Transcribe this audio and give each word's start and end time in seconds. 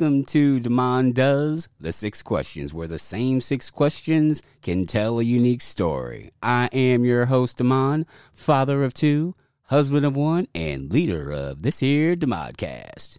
Welcome 0.00 0.26
to 0.26 0.60
Demond 0.60 1.14
Does 1.14 1.68
the 1.80 1.90
Six 1.90 2.22
Questions, 2.22 2.72
where 2.72 2.86
the 2.86 3.00
same 3.00 3.40
six 3.40 3.68
questions 3.68 4.44
can 4.62 4.86
tell 4.86 5.18
a 5.18 5.24
unique 5.24 5.60
story. 5.60 6.30
I 6.40 6.68
am 6.72 7.04
your 7.04 7.26
host, 7.26 7.58
Demond, 7.58 8.06
father 8.32 8.84
of 8.84 8.94
two, 8.94 9.34
husband 9.64 10.06
of 10.06 10.14
one, 10.14 10.46
and 10.54 10.92
leader 10.92 11.32
of 11.32 11.62
this 11.62 11.80
here 11.80 12.14
Demodcast. 12.14 13.18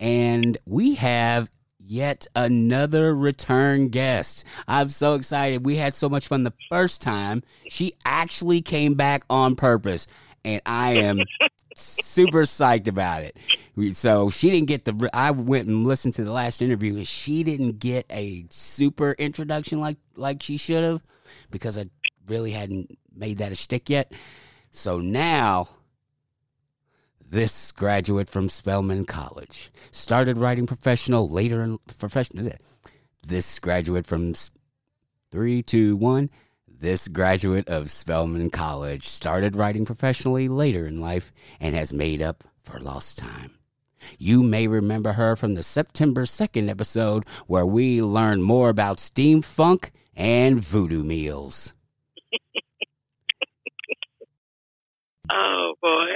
And 0.00 0.56
we 0.64 0.94
have 0.94 1.50
yet 1.78 2.26
another 2.34 3.14
return 3.14 3.88
guest. 3.88 4.46
I'm 4.66 4.88
so 4.88 5.12
excited. 5.12 5.66
We 5.66 5.76
had 5.76 5.94
so 5.94 6.08
much 6.08 6.28
fun 6.28 6.42
the 6.42 6.54
first 6.70 7.02
time. 7.02 7.42
She 7.68 7.92
actually 8.06 8.62
came 8.62 8.94
back 8.94 9.24
on 9.28 9.56
purpose, 9.56 10.06
and 10.42 10.62
I 10.64 10.94
am 10.94 11.20
super 11.78 12.42
psyched 12.42 12.88
about 12.88 13.22
it. 13.22 13.36
So 13.96 14.30
she 14.30 14.50
didn't 14.50 14.68
get 14.68 14.84
the. 14.84 15.10
I 15.12 15.30
went 15.30 15.68
and 15.68 15.86
listened 15.86 16.14
to 16.14 16.24
the 16.24 16.32
last 16.32 16.60
interview, 16.62 16.96
and 16.96 17.06
she 17.06 17.42
didn't 17.42 17.78
get 17.78 18.06
a 18.10 18.46
super 18.50 19.12
introduction 19.12 19.80
like 19.80 19.98
like 20.16 20.42
she 20.42 20.56
should 20.56 20.82
have, 20.82 21.02
because 21.50 21.78
I 21.78 21.86
really 22.26 22.52
hadn't 22.52 22.98
made 23.14 23.38
that 23.38 23.52
a 23.52 23.56
stick 23.56 23.88
yet. 23.90 24.12
So 24.70 24.98
now. 24.98 25.68
This 27.30 27.72
graduate 27.72 28.30
from 28.30 28.48
Spelman 28.48 29.04
College 29.04 29.70
started 29.90 30.38
writing 30.38 30.66
professional 30.66 31.28
later 31.28 31.62
in 31.62 31.76
professional. 31.98 32.50
This 33.20 33.58
graduate 33.58 34.06
from 34.06 34.32
three, 35.30 35.62
two, 35.62 35.94
one 35.94 36.30
this 36.80 37.08
graduate 37.08 37.68
of 37.68 37.90
Spelman 37.90 38.50
College 38.50 39.04
started 39.04 39.56
writing 39.56 39.84
professionally 39.84 40.48
later 40.48 40.86
in 40.86 41.00
life 41.00 41.32
and 41.60 41.74
has 41.74 41.92
made 41.92 42.22
up 42.22 42.44
for 42.62 42.78
lost 42.78 43.18
time. 43.18 43.52
You 44.18 44.42
may 44.42 44.68
remember 44.68 45.14
her 45.14 45.34
from 45.34 45.54
the 45.54 45.62
September 45.62 46.22
2nd 46.22 46.68
episode 46.68 47.24
where 47.46 47.66
we 47.66 48.00
learned 48.00 48.44
more 48.44 48.68
about 48.68 49.00
steam 49.00 49.42
funk 49.42 49.90
and 50.14 50.60
voodoo 50.60 51.02
meals. 51.02 51.74
oh, 55.32 55.74
boy. 55.82 56.06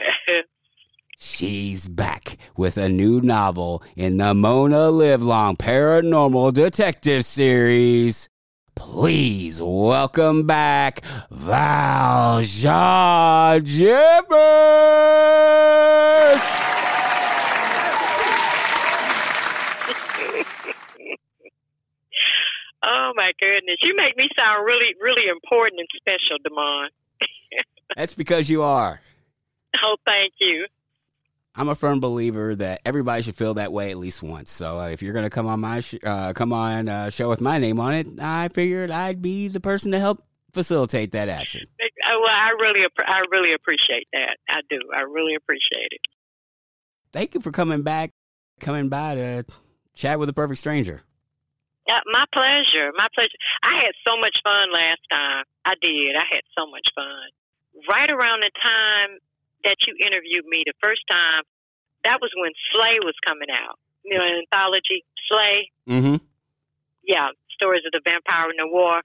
She's 1.19 1.89
back 1.89 2.37
with 2.57 2.77
a 2.77 2.89
new 2.89 3.21
novel 3.21 3.83
in 3.97 4.17
the 4.17 4.35
Mona 4.35 4.91
Livelong 4.91 5.57
Paranormal 5.57 6.53
Detective 6.53 7.25
Series. 7.25 8.29
Please 8.75 9.61
welcome 9.63 10.47
back 10.47 11.01
Valja 11.31 12.43
Jibbers. 13.63 13.93
oh 22.85 23.13
my 23.15 23.31
goodness, 23.41 23.77
you 23.83 23.95
make 23.99 24.17
me 24.17 24.29
sound 24.39 24.65
really, 24.65 24.95
really 25.01 25.29
important 25.31 25.81
and 25.81 25.89
special, 25.97 26.39
Demond. 26.47 26.89
That's 27.97 28.15
because 28.15 28.49
you 28.49 28.63
are. 28.63 29.01
Oh, 29.85 29.97
thank 30.07 30.33
you. 30.41 30.67
I'm 31.55 31.69
a 31.69 31.75
firm 31.75 32.01
believer 32.01 32.57
that 32.57 32.81
everybody 32.85 33.23
should 33.23 33.37
feel 33.37 33.55
that 33.55 33.73
way 33.73 33.91
at 33.91 33.99
least 33.99 34.23
once. 34.23 34.51
So 34.51 34.81
uh, 34.81 34.89
if 34.89 35.03
you're 35.03 35.13
going 35.13 35.25
to 35.25 35.31
come 35.31 35.47
on 35.47 35.61
my 35.61 35.81
sh- 35.81 35.97
uh, 36.03 36.33
come 36.33 36.53
on 36.53 36.89
uh, 36.89 37.11
show 37.11 37.29
with 37.29 37.43
my 37.43 37.59
name 37.59 37.79
on 37.79 37.93
it, 37.93 38.07
I 38.21 38.49
figured 38.49 38.91
I'd 38.91 39.21
be 39.21 39.49
the 39.49 39.61
person 39.61 39.93
to 39.93 40.01
help 40.01 40.25
facilitate 40.53 41.13
that 41.13 41.29
action. 41.29 41.67
Well, 42.09 42.31
I 42.31 42.51
really 42.61 42.87
I 43.05 43.23
really 43.31 43.53
appreciate 43.55 44.09
that. 44.13 44.37
I 44.49 44.61
do. 44.71 44.79
I 44.95 45.03
really 45.03 45.35
appreciate 45.35 45.89
it. 45.91 46.01
Thank 47.13 47.35
you 47.35 47.41
for 47.41 47.53
coming 47.53 47.83
back, 47.83 48.13
coming 48.61 48.89
by 48.89 49.15
to 49.17 49.45
chat 49.95 50.19
with 50.19 50.29
a 50.29 50.33
perfect 50.33 50.61
stranger. 50.61 51.03
Yeah, 51.87 51.99
my 52.07 52.25
pleasure. 52.33 52.93
My 52.97 53.09
pleasure. 53.15 53.37
I 53.63 53.75
had 53.75 53.93
so 54.07 54.17
much 54.17 54.37
fun 54.45 54.73
last 54.73 55.01
time. 55.11 55.45
I 55.65 55.75
did. 55.83 56.17
I 56.17 56.25
had 56.31 56.43
so 56.57 56.71
much 56.71 56.87
fun. 56.95 57.85
Right 57.91 58.11
around 58.11 58.43
the 58.43 58.51
time 58.63 59.19
that 59.65 59.77
you 59.87 59.95
interviewed 59.99 60.47
me 60.47 60.65
the 60.67 60.77
first 60.83 61.03
time, 61.11 61.43
that 62.05 62.19
was 62.21 62.31
when 62.37 62.53
Slay 62.73 62.99
was 63.03 63.15
coming 63.27 63.51
out. 63.51 63.79
You 64.05 64.19
know, 64.19 64.25
an 64.25 64.43
anthology, 64.43 65.05
Slay. 65.29 65.71
Mm-hmm. 65.89 66.17
Yeah, 67.03 67.31
stories 67.55 67.83
of 67.87 67.93
the 67.93 68.03
vampire 68.05 68.51
in 68.51 68.59
the 68.59 68.67
war. 68.67 69.03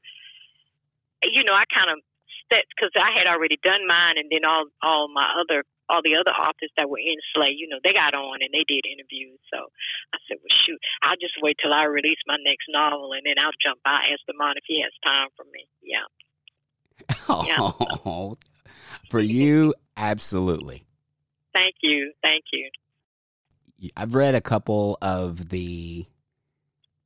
You 1.24 1.44
know, 1.46 1.54
I 1.54 1.66
kind 1.70 1.90
of 1.90 2.02
stepped 2.46 2.74
because 2.74 2.94
I 2.98 3.14
had 3.18 3.28
already 3.28 3.58
done 3.62 3.86
mine, 3.88 4.18
and 4.18 4.30
then 4.30 4.46
all 4.46 4.66
all 4.82 5.08
my 5.10 5.26
other 5.42 5.64
all 5.90 6.02
the 6.04 6.20
other 6.20 6.36
authors 6.36 6.72
that 6.76 6.90
were 6.90 7.00
in 7.00 7.16
Slay, 7.34 7.56
you 7.56 7.68
know, 7.68 7.80
they 7.84 7.94
got 7.94 8.14
on 8.14 8.44
and 8.44 8.52
they 8.52 8.66
did 8.68 8.84
interviews. 8.84 9.40
So 9.48 9.72
I 10.12 10.20
said, 10.28 10.38
well, 10.44 10.52
shoot, 10.52 10.80
I'll 11.04 11.16
just 11.16 11.40
wait 11.42 11.56
till 11.64 11.74
I 11.74 11.86
release 11.86 12.20
my 12.28 12.36
next 12.44 12.68
novel, 12.70 13.14
and 13.14 13.24
then 13.24 13.40
I'll 13.40 13.56
jump 13.64 13.80
by 13.84 14.04
ask 14.12 14.20
the 14.28 14.36
man 14.36 14.60
if 14.60 14.68
he 14.68 14.84
has 14.84 14.92
time 15.06 15.30
for 15.36 15.46
me. 15.52 15.68
Yeah. 15.82 16.08
Oh, 17.30 17.44
yeah. 17.46 17.60
For 19.10 19.20
you, 19.20 19.74
Absolutely. 19.98 20.86
Thank 21.54 21.76
you. 21.82 22.14
Thank 22.24 22.44
you. 22.54 22.70
I've 23.98 24.14
read 24.14 24.36
a 24.36 24.42
couple 24.42 24.98
of 25.02 25.50
the 25.50 26.06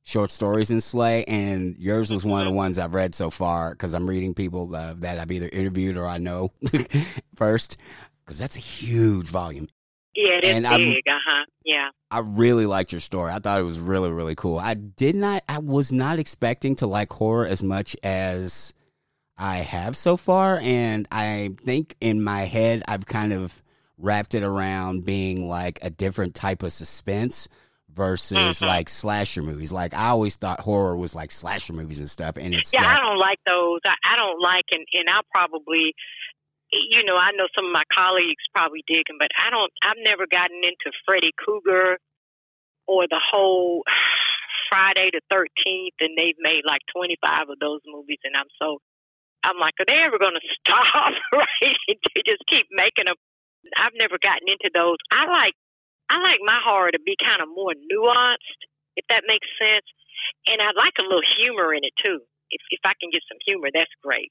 short 0.02 0.30
stories 0.30 0.70
in 0.70 0.80
Slay, 0.80 1.24
and 1.24 1.76
yours 1.78 2.10
was 2.10 2.24
one 2.24 2.42
of 2.42 2.46
the 2.46 2.52
ones 2.52 2.78
I've 2.78 2.94
read 2.94 3.14
so 3.14 3.30
far 3.30 3.70
because 3.70 3.94
I'm 3.94 4.06
reading 4.06 4.34
people 4.34 4.74
uh, 4.74 4.94
that 4.98 5.18
I've 5.18 5.30
either 5.30 5.48
interviewed 5.48 5.96
or 5.96 6.06
I 6.06 6.18
know 6.18 6.52
first 7.34 7.78
because 8.24 8.38
that's 8.38 8.56
a 8.56 8.60
huge 8.60 9.28
volume. 9.28 9.68
Yeah, 10.14 10.32
it 10.32 10.44
is 10.44 10.56
and 10.56 10.66
big. 10.66 11.02
Uh 11.08 11.14
huh. 11.26 11.44
Yeah. 11.64 11.88
I 12.10 12.18
really 12.18 12.66
liked 12.66 12.92
your 12.92 13.00
story. 13.00 13.32
I 13.32 13.38
thought 13.38 13.58
it 13.58 13.64
was 13.64 13.80
really, 13.80 14.10
really 14.10 14.34
cool. 14.34 14.58
I 14.58 14.74
did 14.74 15.16
not. 15.16 15.44
I 15.48 15.58
was 15.58 15.92
not 15.92 16.18
expecting 16.18 16.76
to 16.76 16.86
like 16.86 17.10
horror 17.10 17.46
as 17.46 17.62
much 17.62 17.96
as 18.02 18.74
I 19.36 19.58
have 19.58 19.96
so 19.96 20.16
far, 20.16 20.58
and 20.62 21.08
I 21.10 21.54
think 21.64 21.96
in 22.00 22.22
my 22.22 22.42
head 22.42 22.82
I've 22.86 23.06
kind 23.06 23.32
of 23.32 23.62
wrapped 23.98 24.34
it 24.34 24.42
around 24.42 25.04
being 25.04 25.48
like 25.48 25.78
a 25.82 25.90
different 25.90 26.34
type 26.34 26.62
of 26.62 26.72
suspense 26.72 27.48
versus 27.94 28.58
mm-hmm. 28.58 28.66
like 28.66 28.88
slasher 28.88 29.42
movies. 29.42 29.72
Like 29.72 29.94
I 29.94 30.08
always 30.08 30.36
thought 30.36 30.60
horror 30.60 30.96
was 30.96 31.14
like 31.14 31.30
slasher 31.30 31.72
movies 31.72 31.98
and 31.98 32.10
stuff, 32.10 32.36
and 32.36 32.54
it's 32.54 32.72
yeah, 32.72 32.86
I 32.86 32.98
don't 32.98 33.18
like 33.18 33.38
those. 33.46 33.80
I, 33.86 33.94
I 34.04 34.16
don't 34.16 34.40
like, 34.40 34.64
and 34.72 34.84
and 34.92 35.08
I 35.08 35.20
probably, 35.32 35.94
you 36.72 37.04
know, 37.04 37.16
I 37.16 37.32
know 37.32 37.46
some 37.56 37.66
of 37.66 37.72
my 37.72 37.84
colleagues 37.92 38.42
probably 38.54 38.84
dig 38.86 39.04
them, 39.08 39.16
but 39.18 39.28
I 39.38 39.50
don't. 39.50 39.72
I've 39.82 40.02
never 40.04 40.26
gotten 40.30 40.58
into 40.58 40.92
Freddy 41.06 41.32
Krueger 41.38 41.98
or 42.86 43.06
the 43.08 43.20
whole 43.32 43.82
Friday 44.70 45.10
the 45.12 45.20
Thirteenth, 45.30 45.94
and 46.00 46.16
they've 46.16 46.38
made 46.40 46.62
like 46.66 46.82
twenty 46.94 47.16
five 47.24 47.48
of 47.48 47.58
those 47.60 47.80
movies, 47.86 48.18
and 48.24 48.36
I'm 48.36 48.50
so 48.60 48.78
I'm 49.42 49.58
like, 49.58 49.74
are 49.82 49.88
they 49.88 49.98
ever 50.06 50.18
going 50.18 50.38
to 50.38 50.48
stop? 50.62 51.12
right? 51.34 51.76
they 51.88 52.22
just 52.26 52.42
keep 52.46 52.66
making 52.70 53.10
them. 53.10 53.18
I've 53.78 53.94
never 53.98 54.18
gotten 54.18 54.46
into 54.46 54.70
those. 54.74 54.98
I 55.10 55.26
like, 55.26 55.54
I 56.10 56.18
like 56.22 56.42
my 56.42 56.58
horror 56.62 56.90
to 56.90 57.02
be 57.02 57.14
kind 57.18 57.42
of 57.42 57.48
more 57.50 57.74
nuanced, 57.74 58.60
if 58.98 59.06
that 59.10 59.26
makes 59.26 59.46
sense. 59.58 59.86
And 60.46 60.62
I 60.62 60.70
like 60.74 60.94
a 60.98 61.06
little 61.06 61.26
humor 61.38 61.74
in 61.74 61.82
it 61.82 61.94
too. 62.04 62.22
If 62.50 62.60
if 62.70 62.82
I 62.84 62.92
can 63.00 63.10
get 63.10 63.22
some 63.26 63.38
humor, 63.46 63.70
that's 63.72 63.90
great. 64.02 64.30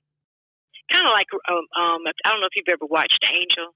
Kind 0.91 1.07
of 1.07 1.13
like 1.15 1.27
um, 1.49 1.65
um, 1.75 2.01
I 2.05 2.29
don't 2.29 2.39
know 2.39 2.47
if 2.51 2.55
you've 2.55 2.71
ever 2.71 2.85
watched 2.85 3.19
Angel. 3.27 3.73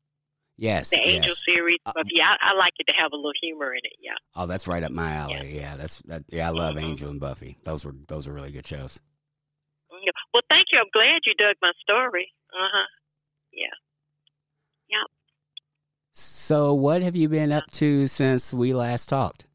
Yes, 0.58 0.92
the 0.92 1.02
Angel 1.02 1.36
yes. 1.36 1.42
series. 1.48 1.80
Uh, 1.86 2.04
yeah, 2.12 2.36
I, 2.42 2.52
I, 2.52 2.56
like 2.56 2.74
it 2.80 2.88
to 2.88 2.96
have 2.98 3.12
a 3.12 3.16
little 3.16 3.34
humor 3.42 3.74
in 3.74 3.82
it. 3.84 3.94
Yeah. 4.00 4.16
Oh, 4.36 4.46
that's 4.46 4.68
right 4.68 4.84
up 4.84 4.92
my 4.92 5.12
alley. 5.12 5.34
Yeah, 5.34 5.44
yeah 5.44 5.78
that's 5.78 6.02
that, 6.04 6.24
yeah. 6.30 6.48
I 6.48 6.52
love 6.52 6.76
mm-hmm. 6.76 6.86
Angel 6.86 7.10
and 7.10 7.20
Buffy. 7.20 7.58
Those 7.64 7.84
were 7.84 7.96
those 8.08 8.28
were 8.28 8.34
really 8.34 8.52
good 8.52 8.68
shows. 8.68 9.00
Well, 10.34 10.44
thank 10.50 10.68
you. 10.72 10.80
I'm 10.80 10.92
glad 10.94 11.22
you 11.26 11.34
dug 11.38 11.56
my 11.62 11.72
story. 11.82 12.34
Uh 12.52 12.70
huh. 12.74 12.88
Yeah. 13.52 13.76
Yeah. 14.90 15.08
So, 16.14 16.74
what 16.74 17.02
have 17.02 17.16
you 17.16 17.28
been 17.28 17.52
up 17.52 17.70
to 17.74 18.08
since 18.08 18.54
we 18.54 18.74
last 18.74 19.10
talked? 19.10 19.46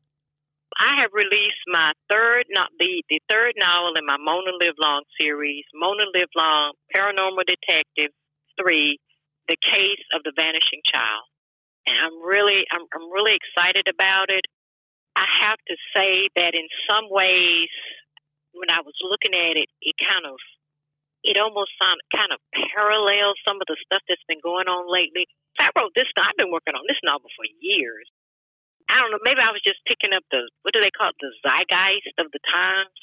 I 0.78 1.02
have 1.02 1.10
released 1.12 1.64
my 1.68 1.92
third, 2.08 2.46
not 2.48 2.70
the 2.78 3.02
the 3.08 3.20
third 3.30 3.52
novel 3.56 3.92
in 3.96 4.06
my 4.06 4.16
Mona 4.18 4.52
Livelong 4.56 5.04
series, 5.20 5.64
Mona 5.74 6.04
Livelong 6.14 6.72
Paranormal 6.94 7.44
Detective 7.46 8.12
Three: 8.60 8.98
The 9.48 9.56
Case 9.60 10.04
of 10.14 10.22
the 10.24 10.32
Vanishing 10.36 10.80
Child, 10.84 11.28
and 11.86 11.96
I'm 12.00 12.16
really, 12.24 12.64
I'm, 12.72 12.86
I'm 12.94 13.10
really 13.12 13.36
excited 13.36 13.88
about 13.88 14.30
it. 14.30 14.44
I 15.16 15.26
have 15.42 15.58
to 15.68 15.76
say 15.96 16.28
that 16.36 16.54
in 16.54 16.68
some 16.88 17.08
ways, 17.10 17.68
when 18.52 18.70
I 18.70 18.82
was 18.82 18.96
looking 19.02 19.34
at 19.34 19.56
it, 19.56 19.68
it 19.82 19.96
kind 20.00 20.26
of 20.26 20.38
it 21.22 21.36
almost 21.36 21.76
sound, 21.76 22.00
kind 22.14 22.32
of 22.32 22.40
parallels 22.72 23.36
some 23.44 23.60
of 23.60 23.68
the 23.68 23.76
stuff 23.84 24.00
that's 24.08 24.24
been 24.24 24.40
going 24.40 24.68
on 24.72 24.88
lately. 24.88 25.28
I 25.60 25.68
wrote 25.76 25.92
this. 25.92 26.08
I've 26.16 26.38
been 26.40 26.52
working 26.52 26.72
on 26.72 26.88
this 26.88 27.00
novel 27.04 27.28
for 27.36 27.44
years. 27.60 28.08
I 28.88 28.98
don't 28.98 29.12
know. 29.12 29.22
Maybe 29.22 29.44
I 29.44 29.52
was 29.52 29.62
just 29.62 29.84
picking 29.86 30.16
up 30.16 30.24
the 30.32 30.48
what 30.64 30.72
do 30.72 30.80
they 30.80 30.90
call 30.90 31.12
it? 31.12 31.20
The 31.20 31.30
zeitgeist 31.44 32.16
of 32.18 32.32
the 32.32 32.42
times. 32.48 32.96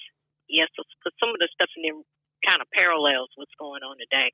Yes, 0.49 0.71
because 0.73 1.15
some 1.19 1.31
of 1.31 1.39
the 1.39 1.47
stuff 1.53 1.69
in 1.77 1.83
there 1.83 1.99
kind 2.47 2.61
of 2.61 2.67
parallels 2.73 3.29
what's 3.35 3.53
going 3.59 3.83
on 3.83 3.97
today. 3.99 4.31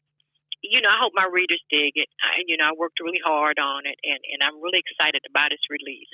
You 0.64 0.80
know, 0.80 0.90
I 0.90 1.02
hope 1.02 1.12
my 1.16 1.28
readers 1.28 1.62
dig 1.68 2.00
it. 2.00 2.08
I, 2.24 2.40
you 2.48 2.56
know, 2.56 2.72
I 2.72 2.74
worked 2.78 3.04
really 3.04 3.20
hard 3.20 3.60
on 3.60 3.84
it, 3.86 4.00
and 4.02 4.22
and 4.32 4.40
I'm 4.42 4.64
really 4.64 4.80
excited 4.80 5.22
about 5.28 5.52
its 5.52 5.68
release. 5.70 6.14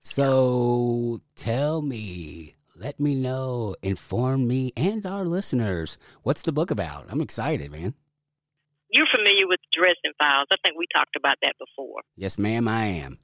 So 0.00 1.20
tell 1.34 1.80
me, 1.80 2.55
let 2.78 3.00
me 3.00 3.14
know, 3.14 3.74
inform 3.82 4.46
me 4.46 4.72
and 4.76 5.06
our 5.06 5.24
listeners. 5.24 5.98
What's 6.22 6.42
the 6.42 6.52
book 6.52 6.70
about? 6.70 7.06
I'm 7.08 7.20
excited, 7.20 7.72
man. 7.72 7.94
You're 8.90 9.08
familiar 9.14 9.48
with 9.48 9.60
Dresden 9.72 10.12
Files. 10.18 10.46
I 10.52 10.56
think 10.64 10.78
we 10.78 10.86
talked 10.94 11.16
about 11.16 11.36
that 11.42 11.54
before. 11.58 12.02
Yes, 12.16 12.38
ma'am, 12.38 12.68
I 12.68 12.84
am. 13.02 13.18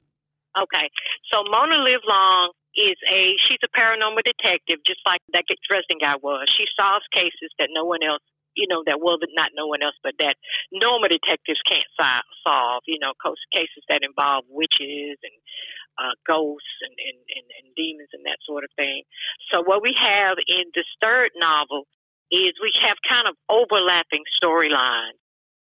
Okay. 0.57 0.89
So 1.31 1.43
Mona 1.49 1.81
Livelong 1.81 2.51
is 2.75 2.97
a 3.09 3.37
she's 3.41 3.61
a 3.63 3.71
paranormal 3.73 4.21
detective, 4.25 4.81
just 4.85 5.01
like 5.05 5.21
that 5.33 5.45
Dresden 5.69 5.97
guy 6.01 6.17
was. 6.21 6.49
She 6.49 6.65
solves 6.77 7.05
cases 7.13 7.53
that 7.57 7.69
no 7.73 7.85
one 7.85 8.03
else, 8.03 8.21
you 8.57 8.67
know, 8.67 8.83
that 8.85 9.01
well, 9.01 9.17
but 9.17 9.29
not 9.33 9.49
no 9.55 9.65
one 9.67 9.81
else, 9.81 9.97
but 10.03 10.13
that 10.19 10.35
normal 10.71 11.09
detectives 11.09 11.61
can't 11.65 11.85
solve. 11.97 12.83
You 12.85 12.99
know, 12.99 13.13
cases 13.53 13.81
that 13.89 14.01
involve 14.01 14.45
witches 14.49 15.17
and 15.21 15.37
uh, 15.99 16.15
ghosts 16.25 16.77
and, 16.81 16.95
and, 16.97 17.19
and, 17.37 17.47
and 17.61 17.67
demons 17.75 18.09
and 18.13 18.25
that 18.25 18.41
sort 18.45 18.63
of 18.63 18.71
thing. 18.75 19.03
So 19.51 19.61
what 19.63 19.81
we 19.81 19.93
have 19.97 20.37
in 20.47 20.69
this 20.73 20.89
third 21.01 21.31
novel 21.37 21.85
is 22.31 22.57
we 22.57 22.73
have 22.81 22.97
kind 23.05 23.29
of 23.29 23.35
overlapping 23.49 24.25
storylines. 24.41 25.21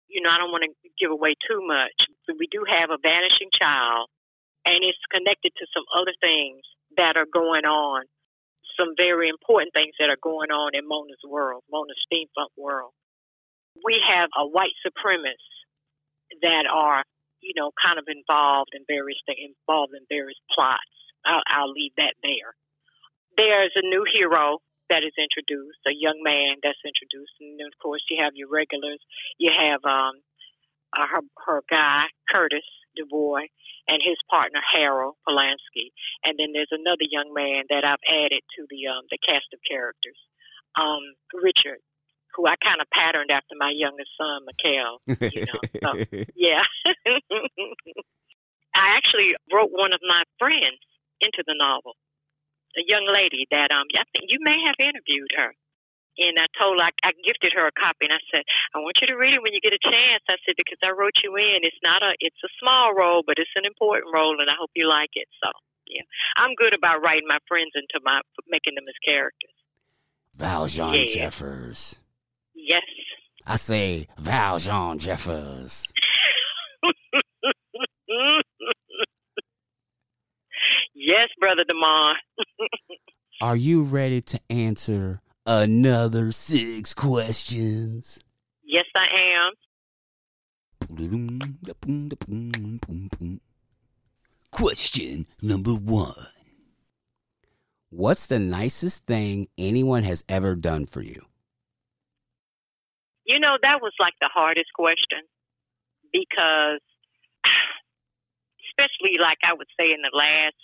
You 0.08 0.22
know, 0.22 0.30
I 0.30 0.38
don't 0.38 0.50
want 0.50 0.66
to 0.66 0.74
give 0.98 1.10
away 1.10 1.34
too 1.46 1.62
much, 1.62 1.94
but 2.26 2.36
we 2.38 2.46
do 2.50 2.62
have 2.66 2.90
a 2.90 2.98
vanishing 3.02 3.50
child, 3.54 4.06
and 4.64 4.82
it's 4.82 5.02
connected 5.10 5.50
to 5.58 5.66
some 5.74 5.86
other 5.94 6.14
things 6.22 6.62
that 6.96 7.16
are 7.16 7.26
going 7.26 7.66
on, 7.66 8.06
some 8.78 8.94
very 8.96 9.28
important 9.28 9.74
things 9.74 9.94
that 9.98 10.10
are 10.10 10.20
going 10.22 10.50
on 10.50 10.74
in 10.74 10.86
Mona's 10.86 11.22
world, 11.26 11.62
Mona's 11.70 11.98
steampunk 12.06 12.54
world. 12.56 12.94
We 13.84 14.00
have 14.08 14.30
a 14.38 14.46
white 14.46 14.74
supremacist 14.86 15.56
that 16.42 16.64
are, 16.70 17.02
you 17.40 17.54
know, 17.56 17.70
kind 17.84 17.98
of 17.98 18.06
involved 18.08 18.70
in 18.72 18.84
various 18.88 19.18
involved 19.28 19.92
in 19.94 20.04
various 20.08 20.38
plots. 20.52 20.94
I'll, 21.24 21.42
I'll 21.48 21.72
leave 21.72 21.92
that 21.98 22.14
there. 22.22 22.54
There's 23.36 23.72
a 23.76 23.86
new 23.86 24.04
hero 24.12 24.58
that 24.88 25.02
is 25.02 25.12
introduced, 25.18 25.82
a 25.86 25.94
young 25.94 26.22
man 26.22 26.62
that's 26.62 26.78
introduced, 26.86 27.34
and 27.40 27.60
of 27.66 27.74
course 27.82 28.02
you 28.08 28.22
have 28.22 28.32
your 28.34 28.48
regulars. 28.48 29.02
You 29.38 29.50
have 29.50 29.82
um, 29.84 30.22
uh, 30.96 31.06
her 31.06 31.22
her 31.46 31.62
guy 31.68 32.06
Curtis 32.32 32.64
DuBois, 32.96 33.50
and 33.88 34.00
his 34.02 34.16
partner 34.30 34.60
Harold 34.72 35.16
Polanski. 35.28 35.92
And 36.24 36.38
then 36.38 36.52
there's 36.52 36.72
another 36.72 37.06
young 37.06 37.32
man 37.34 37.64
that 37.70 37.84
I've 37.84 38.02
added 38.08 38.42
to 38.56 38.66
the 38.70 38.88
um, 38.88 39.04
the 39.10 39.18
cast 39.18 39.46
of 39.52 39.60
characters, 39.68 40.18
um, 40.74 41.02
Richard, 41.34 41.82
who 42.36 42.46
I 42.46 42.54
kind 42.60 42.80
of 42.80 42.86
patterned 42.92 43.30
after 43.32 43.56
my 43.58 43.72
youngest 43.74 44.10
son, 44.16 44.44
Mikhail. 44.44 45.00
You 45.32 45.46
know, 45.48 45.60
so, 45.82 45.90
yeah. 46.36 46.62
I 48.76 49.00
actually 49.00 49.32
wrote 49.48 49.72
one 49.72 49.94
of 49.96 50.00
my 50.04 50.22
friends 50.38 50.78
into 51.20 51.42
the 51.48 51.56
novel, 51.56 51.96
a 52.76 52.84
young 52.84 53.08
lady 53.08 53.48
that 53.50 53.72
um 53.72 53.88
I 53.96 54.04
think 54.12 54.28
you 54.28 54.38
may 54.44 54.60
have 54.68 54.76
interviewed 54.78 55.32
her 55.40 55.56
and 56.18 56.40
I 56.40 56.48
told 56.56 56.80
her, 56.80 56.88
I, 56.88 56.92
I 57.04 57.12
gifted 57.24 57.52
her 57.56 57.68
a 57.68 57.74
copy, 57.76 58.08
and 58.08 58.16
I 58.16 58.22
said, 58.32 58.44
I 58.72 58.80
want 58.80 58.96
you 59.00 59.08
to 59.12 59.20
read 59.20 59.36
it 59.36 59.42
when 59.44 59.52
you 59.52 59.60
get 59.60 59.76
a 59.76 59.82
chance. 59.84 60.24
I 60.28 60.40
said 60.44 60.56
because 60.56 60.80
I 60.80 60.96
wrote 60.96 61.20
you 61.22 61.36
in. 61.36 61.60
It's 61.60 61.80
not 61.84 62.02
a, 62.02 62.12
it's 62.20 62.40
a 62.40 62.52
small 62.60 62.96
role, 62.96 63.22
but 63.26 63.36
it's 63.36 63.52
an 63.56 63.68
important 63.68 64.12
role, 64.12 64.36
and 64.40 64.48
I 64.48 64.56
hope 64.58 64.72
you 64.74 64.88
like 64.88 65.12
it. 65.12 65.28
So 65.44 65.52
yeah, 65.86 66.08
I'm 66.40 66.56
good 66.56 66.74
about 66.74 67.04
writing 67.04 67.28
my 67.28 67.38
friends 67.48 67.72
into 67.76 68.00
my 68.04 68.20
making 68.48 68.74
them 68.74 68.88
as 68.88 68.96
characters. 69.04 69.56
Valjean 70.34 70.94
yeah. 70.94 71.28
Jeffers. 71.28 72.00
Yes. 72.66 72.82
I 73.46 73.54
say 73.56 74.08
Valjean 74.18 74.98
Jeffers. 74.98 75.92
yes, 80.92 81.28
brother 81.38 81.62
Demar. 81.68 82.16
Are 83.40 83.54
you 83.54 83.82
ready 83.84 84.20
to 84.22 84.40
answer 84.50 85.20
another 85.46 86.32
six 86.32 86.92
questions? 86.92 88.24
Yes, 88.64 88.86
I 88.96 89.06
am. 89.36 89.52
Question 94.50 95.26
number 95.40 95.74
one 95.74 96.26
What's 97.90 98.26
the 98.26 98.40
nicest 98.40 99.06
thing 99.06 99.46
anyone 99.56 100.02
has 100.02 100.24
ever 100.28 100.56
done 100.56 100.86
for 100.86 101.00
you? 101.00 101.25
Know, 103.56 103.72
that 103.72 103.80
was 103.80 103.96
like 103.96 104.12
the 104.20 104.28
hardest 104.28 104.68
question 104.76 105.24
because, 106.12 106.84
especially 108.68 109.16
like 109.16 109.40
I 109.40 109.56
would 109.56 109.70
say 109.80 109.96
in 109.96 110.04
the 110.04 110.12
last 110.12 110.60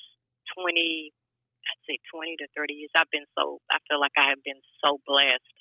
20, 0.61 1.09
I'd 1.09 1.85
say 1.89 1.97
20 2.13 2.37
to 2.45 2.47
30 2.53 2.85
years, 2.85 2.93
I've 2.93 3.09
been 3.09 3.25
so, 3.33 3.65
I 3.73 3.81
feel 3.89 3.97
like 3.97 4.13
I 4.21 4.29
have 4.29 4.45
been 4.45 4.61
so 4.85 5.01
blessed. 5.09 5.57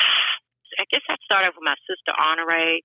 I 0.80 0.88
guess 0.88 1.04
I 1.12 1.20
started 1.28 1.52
with 1.52 1.68
my 1.68 1.76
sister 1.84 2.16
Honore, 2.16 2.80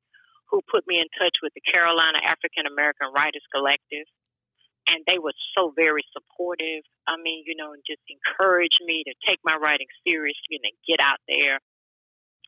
who 0.51 0.59
put 0.67 0.83
me 0.83 0.99
in 0.99 1.07
touch 1.15 1.39
with 1.39 1.55
the 1.55 1.63
Carolina 1.63 2.19
African 2.27 2.67
American 2.67 3.07
Writers 3.15 3.47
Collective. 3.55 4.03
And 4.91 4.99
they 5.07 5.15
were 5.15 5.37
so 5.55 5.71
very 5.71 6.03
supportive. 6.11 6.83
I 7.07 7.15
mean, 7.15 7.47
you 7.47 7.55
know, 7.55 7.71
and 7.71 7.79
just 7.87 8.03
encouraged 8.11 8.83
me 8.83 9.07
to 9.07 9.15
take 9.23 9.39
my 9.47 9.55
writing 9.55 9.87
seriously 10.03 10.59
and 10.59 10.75
get 10.83 10.99
out 10.99 11.23
there 11.31 11.63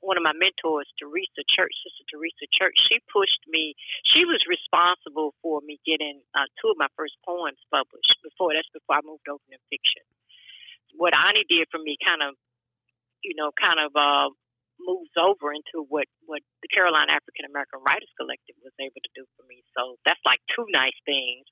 one 0.04 0.20
of 0.20 0.28
my 0.28 0.36
mentors, 0.36 0.92
Teresa 1.00 1.48
Church, 1.48 1.72
Sister 1.80 2.04
Teresa 2.12 2.46
Church, 2.52 2.76
she 2.76 3.00
pushed 3.08 3.48
me. 3.48 3.74
She 4.04 4.28
was 4.28 4.44
responsible 4.44 5.32
for 5.40 5.64
me 5.64 5.80
getting 5.88 6.20
uh, 6.36 6.46
two 6.60 6.76
of 6.76 6.78
my 6.78 6.92
first 7.00 7.16
poems 7.24 7.58
published. 7.72 8.20
Before 8.20 8.52
that's 8.52 8.68
before 8.76 9.00
I 9.00 9.04
moved 9.08 9.26
over 9.32 9.42
to 9.48 9.60
fiction. 9.72 10.04
What 11.00 11.16
Ani 11.16 11.48
did 11.48 11.72
for 11.72 11.80
me, 11.80 11.98
kind 11.98 12.22
of, 12.22 12.36
you 13.24 13.34
know, 13.34 13.50
kind 13.56 13.80
of 13.80 13.96
uh, 13.96 14.30
moves 14.78 15.16
over 15.16 15.56
into 15.56 15.88
what 15.88 16.12
what 16.28 16.44
the 16.62 16.70
Carolina 16.70 17.16
African 17.16 17.48
American 17.48 17.80
Writers 17.82 18.12
Collective 18.20 18.60
was 18.60 18.76
able 18.78 19.00
to 19.00 19.14
do 19.16 19.24
for 19.40 19.48
me. 19.48 19.64
So 19.72 19.96
that's 20.04 20.22
like 20.28 20.44
two 20.52 20.68
nice 20.70 20.98
things. 21.08 21.48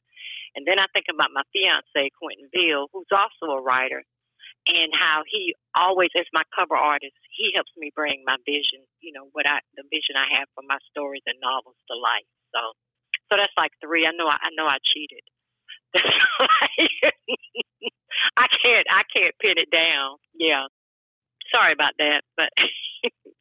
And 0.53 0.67
then 0.67 0.77
I 0.77 0.91
think 0.91 1.07
about 1.07 1.31
my 1.31 1.47
fiance 1.55 2.11
Quinton 2.19 2.51
Veal, 2.51 2.91
who's 2.91 3.09
also 3.15 3.55
a 3.55 3.63
writer 3.63 4.03
and 4.67 4.93
how 4.93 5.23
he 5.25 5.55
always, 5.75 6.09
as 6.17 6.25
my 6.33 6.43
cover 6.57 6.75
artist, 6.75 7.17
he 7.33 7.51
helps 7.55 7.71
me 7.77 7.91
bring 7.95 8.23
my 8.25 8.37
vision, 8.45 8.85
you 9.01 9.11
know, 9.13 9.27
what 9.31 9.49
I, 9.49 9.59
the 9.75 9.83
vision 9.89 10.15
I 10.15 10.37
have 10.37 10.47
for 10.53 10.63
my 10.67 10.77
stories 10.91 11.23
and 11.25 11.37
novels 11.41 11.77
to 11.89 11.95
life. 11.97 12.29
So, 12.53 12.61
so 13.31 13.37
that's 13.37 13.53
like 13.57 13.71
three. 13.81 14.05
I 14.05 14.11
know, 14.13 14.27
I, 14.27 14.37
I 14.37 14.49
know, 14.53 14.67
I 14.67 14.77
cheated. 14.85 15.25
I 18.37 18.47
can't, 18.63 18.85
I 18.91 19.01
can't 19.15 19.33
pin 19.41 19.57
it 19.57 19.71
down. 19.71 20.17
Yeah, 20.35 20.67
sorry 21.53 21.73
about 21.73 21.93
that, 21.97 22.21
but 22.37 22.49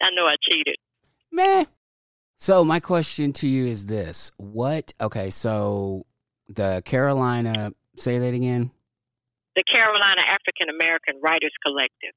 I 0.02 0.10
know 0.14 0.26
I 0.26 0.36
cheated. 0.42 0.76
Man. 1.30 1.66
So 2.36 2.64
my 2.64 2.80
question 2.80 3.34
to 3.34 3.46
you 3.46 3.66
is 3.66 3.84
this: 3.84 4.32
What? 4.38 4.94
Okay, 4.98 5.28
so 5.28 6.06
the 6.48 6.82
Carolina. 6.84 7.72
Say 7.96 8.18
that 8.18 8.32
again 8.32 8.70
the 9.57 9.64
Carolina 9.64 10.23
African 10.26 10.69
American 10.69 11.21
Writers 11.23 11.52
Collective. 11.64 12.14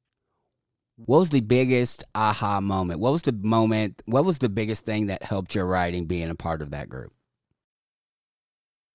What 0.95 1.19
was 1.19 1.29
the 1.31 1.41
biggest 1.41 2.03
aha 2.13 2.61
moment? 2.61 2.99
What 2.99 3.11
was 3.11 3.23
the 3.23 3.33
moment? 3.33 4.03
What 4.05 4.25
was 4.25 4.37
the 4.39 4.49
biggest 4.49 4.85
thing 4.85 5.07
that 5.07 5.23
helped 5.23 5.55
your 5.55 5.65
writing 5.65 6.05
being 6.05 6.29
a 6.29 6.35
part 6.35 6.61
of 6.61 6.71
that 6.71 6.87
group? 6.89 7.11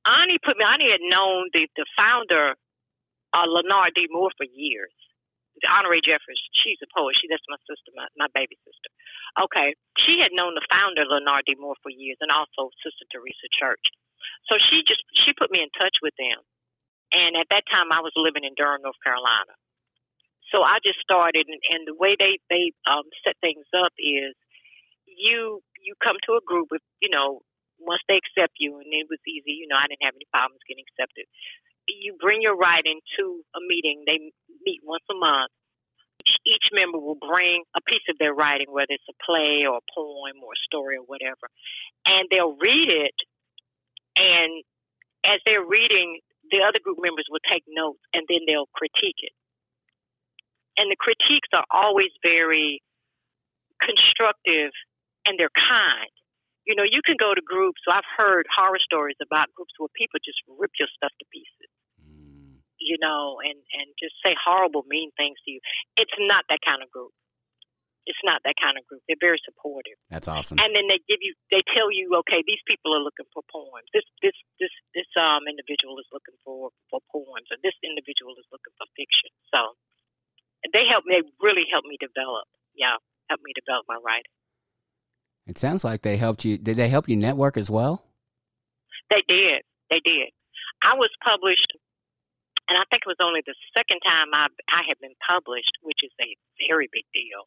Ani 0.06 0.38
put 0.44 0.56
me. 0.56 0.64
Ani 0.64 0.90
had 0.90 1.02
known 1.02 1.50
the 1.52 1.66
the 1.76 1.84
founder, 1.98 2.54
uh, 3.34 3.46
Lenard 3.46 3.92
D. 3.94 4.06
Moore, 4.10 4.30
for 4.36 4.46
years. 4.46 4.92
Honore 5.66 5.98
Jeffers. 5.98 6.38
She's 6.54 6.78
a 6.78 6.90
poet. 6.94 7.18
She 7.18 7.26
that's 7.26 7.42
my 7.50 7.58
sister, 7.66 7.90
my, 7.96 8.06
my 8.14 8.30
baby 8.30 8.54
sister. 8.62 8.90
Okay, 9.42 9.74
she 9.98 10.22
had 10.22 10.30
known 10.30 10.54
the 10.54 10.62
founder 10.70 11.02
Lenard 11.02 11.42
D. 11.50 11.58
Moore 11.58 11.74
for 11.82 11.90
years, 11.90 12.18
and 12.22 12.30
also 12.30 12.70
Sister 12.86 13.10
Teresa 13.10 13.50
Church. 13.50 13.82
So 14.46 14.54
she 14.70 14.86
just 14.86 15.02
she 15.18 15.34
put 15.34 15.50
me 15.50 15.58
in 15.58 15.72
touch 15.74 15.98
with 15.98 16.14
them, 16.14 16.38
and 17.12 17.36
at 17.36 17.48
that 17.50 17.64
time, 17.72 17.88
I 17.92 18.00
was 18.00 18.12
living 18.16 18.44
in 18.44 18.52
Durham, 18.56 18.82
North 18.82 19.00
Carolina. 19.02 19.56
So 20.52 20.62
I 20.64 20.80
just 20.84 21.00
started, 21.00 21.44
and, 21.48 21.60
and 21.72 21.82
the 21.84 21.96
way 21.96 22.16
they 22.16 22.40
they 22.48 22.72
um, 22.88 23.04
set 23.24 23.36
things 23.40 23.68
up 23.76 23.92
is 24.00 24.32
you 25.04 25.60
you 25.80 25.94
come 26.00 26.16
to 26.28 26.40
a 26.40 26.42
group 26.44 26.68
with 26.70 26.82
you 27.00 27.10
know 27.12 27.40
once 27.80 28.00
they 28.08 28.16
accept 28.16 28.56
you, 28.58 28.80
and 28.80 28.88
it 28.92 29.08
was 29.08 29.20
easy. 29.28 29.60
You 29.60 29.68
know, 29.68 29.76
I 29.76 29.88
didn't 29.88 30.04
have 30.04 30.16
any 30.16 30.28
problems 30.32 30.64
getting 30.68 30.84
accepted. 30.88 31.28
You 31.88 32.16
bring 32.20 32.40
your 32.42 32.56
writing 32.56 33.00
to 33.16 33.24
a 33.56 33.60
meeting. 33.64 34.04
They 34.04 34.32
meet 34.64 34.80
once 34.84 35.04
a 35.10 35.16
month. 35.16 35.52
Each, 36.20 36.36
each 36.44 36.68
member 36.72 36.98
will 36.98 37.16
bring 37.16 37.64
a 37.76 37.80
piece 37.80 38.04
of 38.10 38.16
their 38.18 38.34
writing, 38.34 38.68
whether 38.68 38.92
it's 38.92 39.08
a 39.08 39.16
play 39.24 39.64
or 39.64 39.80
a 39.80 39.86
poem 39.96 40.44
or 40.44 40.52
a 40.52 40.64
story 40.64 40.96
or 40.96 41.04
whatever, 41.04 41.48
and 42.08 42.28
they'll 42.32 42.56
read 42.56 42.88
it. 42.88 43.16
And 44.16 44.64
as 45.24 45.40
they're 45.46 45.64
reading, 45.64 46.20
the 46.50 46.64
other 46.64 46.80
group 46.82 46.98
members 47.00 47.26
will 47.30 47.42
take 47.50 47.64
notes 47.68 48.00
and 48.12 48.24
then 48.28 48.44
they'll 48.46 48.70
critique 48.74 49.20
it. 49.22 49.34
And 50.78 50.90
the 50.90 50.96
critiques 50.96 51.48
are 51.52 51.66
always 51.70 52.12
very 52.22 52.82
constructive 53.82 54.70
and 55.26 55.38
they're 55.38 55.52
kind. 55.52 56.12
You 56.66 56.76
know, 56.76 56.84
you 56.84 57.00
can 57.02 57.16
go 57.18 57.34
to 57.34 57.40
groups. 57.40 57.80
So 57.82 57.94
I've 57.94 58.06
heard 58.16 58.46
horror 58.52 58.78
stories 58.78 59.16
about 59.24 59.50
groups 59.56 59.72
where 59.78 59.88
people 59.96 60.20
just 60.22 60.38
rip 60.46 60.70
your 60.78 60.88
stuff 60.94 61.10
to 61.18 61.26
pieces. 61.32 61.70
Mm. 61.98 62.62
you 62.78 62.96
know, 63.00 63.38
and 63.42 63.58
and 63.58 63.88
just 63.98 64.14
say 64.24 64.34
horrible, 64.38 64.84
mean 64.88 65.10
things 65.16 65.36
to 65.44 65.50
you. 65.50 65.60
It's 65.96 66.14
not 66.18 66.44
that 66.48 66.60
kind 66.66 66.82
of 66.82 66.90
group. 66.90 67.12
It's 68.08 68.24
not 68.24 68.40
that 68.48 68.56
kind 68.56 68.80
of 68.80 68.88
group. 68.88 69.04
They're 69.04 69.20
very 69.20 69.36
supportive. 69.44 70.00
That's 70.08 70.32
awesome. 70.32 70.56
And 70.56 70.72
then 70.72 70.88
they 70.88 70.96
give 71.04 71.20
you, 71.20 71.36
they 71.52 71.60
tell 71.76 71.92
you, 71.92 72.08
okay, 72.24 72.40
these 72.48 72.64
people 72.64 72.96
are 72.96 73.04
looking 73.04 73.28
for 73.36 73.44
poems. 73.52 73.84
This 73.92 74.08
this 74.24 74.32
this 74.56 74.72
this 74.96 75.08
um 75.20 75.44
individual 75.44 76.00
is 76.00 76.08
looking 76.08 76.40
for 76.40 76.72
for 76.88 77.04
poems, 77.12 77.52
or 77.52 77.60
this 77.60 77.76
individual 77.84 78.32
is 78.40 78.48
looking 78.48 78.72
for 78.80 78.88
fiction. 78.96 79.28
So 79.52 79.76
they 80.72 80.88
help 80.88 81.04
me. 81.04 81.20
They 81.20 81.24
really 81.44 81.68
help 81.68 81.84
me 81.84 82.00
develop. 82.00 82.48
Yeah, 82.72 82.96
help 83.28 83.44
me 83.44 83.52
develop 83.52 83.84
my 83.84 84.00
writing. 84.00 84.32
It 85.44 85.60
sounds 85.60 85.84
like 85.84 86.00
they 86.00 86.16
helped 86.16 86.48
you. 86.48 86.56
Did 86.56 86.80
they 86.80 86.88
help 86.88 87.12
you 87.12 87.16
network 87.20 87.60
as 87.60 87.68
well? 87.68 88.08
They 89.12 89.20
did. 89.28 89.68
They 89.92 90.00
did. 90.00 90.32
I 90.80 90.96
was 90.96 91.12
published, 91.20 91.76
and 92.72 92.80
I 92.80 92.88
think 92.88 93.04
it 93.04 93.10
was 93.12 93.20
only 93.20 93.44
the 93.44 93.56
second 93.76 94.00
time 94.00 94.32
I 94.32 94.48
I 94.72 94.88
had 94.88 94.96
been 94.96 95.16
published, 95.28 95.76
which 95.84 96.00
is 96.00 96.12
a 96.24 96.32
very 96.72 96.88
big 96.88 97.04
deal 97.12 97.44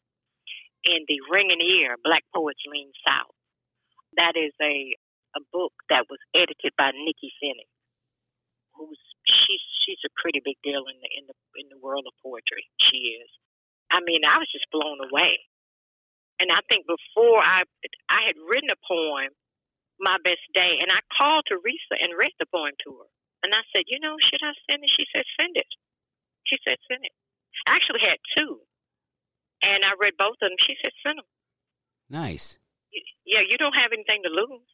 in 0.84 1.04
the 1.08 1.18
Ringing 1.30 1.62
Ear, 1.78 1.96
Black 2.04 2.24
Poets 2.34 2.62
Lean 2.66 2.90
South. 3.06 3.34
That 4.16 4.34
is 4.36 4.52
a 4.60 4.94
a 5.32 5.40
book 5.52 5.72
that 5.88 6.04
was 6.12 6.20
edited 6.36 6.76
by 6.76 6.92
Nikky 6.92 7.32
Finney, 7.40 7.68
who's 8.76 9.00
she's 9.24 9.64
she's 9.84 10.02
a 10.04 10.12
pretty 10.20 10.42
big 10.44 10.60
deal 10.62 10.84
in 10.88 10.98
the 11.00 11.10
in 11.16 11.24
the 11.28 11.36
in 11.56 11.66
the 11.72 11.80
world 11.80 12.04
of 12.06 12.14
poetry. 12.22 12.68
She 12.80 13.16
is. 13.22 13.30
I 13.90 14.00
mean, 14.04 14.24
I 14.24 14.38
was 14.38 14.48
just 14.52 14.68
blown 14.72 15.00
away. 15.00 15.38
And 16.40 16.50
I 16.50 16.60
think 16.68 16.84
before 16.88 17.40
I 17.40 17.64
I 18.10 18.26
had 18.26 18.36
written 18.48 18.70
a 18.72 18.80
poem, 18.88 19.30
My 20.00 20.16
Best 20.24 20.44
Day, 20.54 20.80
and 20.82 20.90
I 20.90 21.00
called 21.16 21.44
Teresa 21.48 21.96
and 22.00 22.18
read 22.18 22.34
the 22.40 22.50
poem 22.50 22.74
to 22.84 22.90
her. 23.04 23.10
And 23.44 23.54
I 23.54 23.62
said, 23.74 23.86
you 23.90 23.98
know, 23.98 24.16
should 24.22 24.42
I 24.42 24.54
send 24.70 24.84
it? 24.84 24.90
She 24.90 25.06
said, 25.10 25.26
send 25.38 25.54
it. 25.58 25.70
She 26.46 26.56
said, 26.66 26.78
send 26.86 27.02
it. 27.02 27.14
I 27.66 27.76
actually 27.76 28.02
had 28.06 28.18
two. 28.38 28.62
And 29.62 29.84
I 29.84 29.94
read 30.02 30.14
both 30.18 30.36
of 30.42 30.50
them. 30.50 30.58
She 30.66 30.74
said, 30.82 30.92
send 31.06 31.18
them. 31.18 31.26
Nice. 32.10 32.58
Yeah, 33.24 33.40
you 33.48 33.56
don't 33.56 33.74
have 33.74 33.92
anything 33.92 34.22
to 34.24 34.30
lose. 34.30 34.66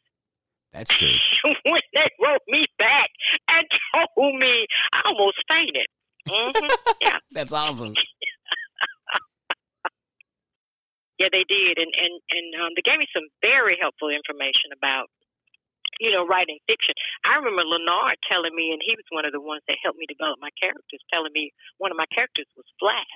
That's 0.73 0.93
true. 0.93 1.13
when 1.65 1.81
they 1.93 2.09
wrote 2.21 2.41
me 2.47 2.65
back 2.77 3.09
and 3.49 3.65
told 3.93 4.35
me, 4.35 4.67
I 4.93 5.01
almost 5.05 5.37
fainted. 5.49 5.87
Mm-hmm. 6.27 6.67
Yeah. 7.01 7.17
That's 7.31 7.53
awesome. 7.53 7.95
yeah, 11.19 11.29
they 11.31 11.45
did, 11.47 11.79
and 11.79 11.91
and 11.95 12.13
and 12.27 12.47
um, 12.59 12.75
they 12.75 12.83
gave 12.83 12.99
me 12.99 13.07
some 13.15 13.23
very 13.39 13.79
helpful 13.79 14.11
information 14.11 14.75
about, 14.75 15.07
you 16.03 16.11
know, 16.11 16.27
writing 16.27 16.59
fiction. 16.67 16.91
I 17.23 17.39
remember 17.39 17.63
Lenard 17.63 18.19
telling 18.29 18.51
me, 18.53 18.75
and 18.75 18.83
he 18.83 18.99
was 18.99 19.07
one 19.15 19.23
of 19.23 19.31
the 19.31 19.39
ones 19.39 19.63
that 19.71 19.79
helped 19.81 19.97
me 19.97 20.05
develop 20.11 20.43
my 20.43 20.51
characters. 20.59 20.99
Telling 21.07 21.31
me 21.31 21.55
one 21.79 21.89
of 21.89 21.97
my 21.97 22.05
characters 22.11 22.51
was 22.59 22.67
flat, 22.83 23.07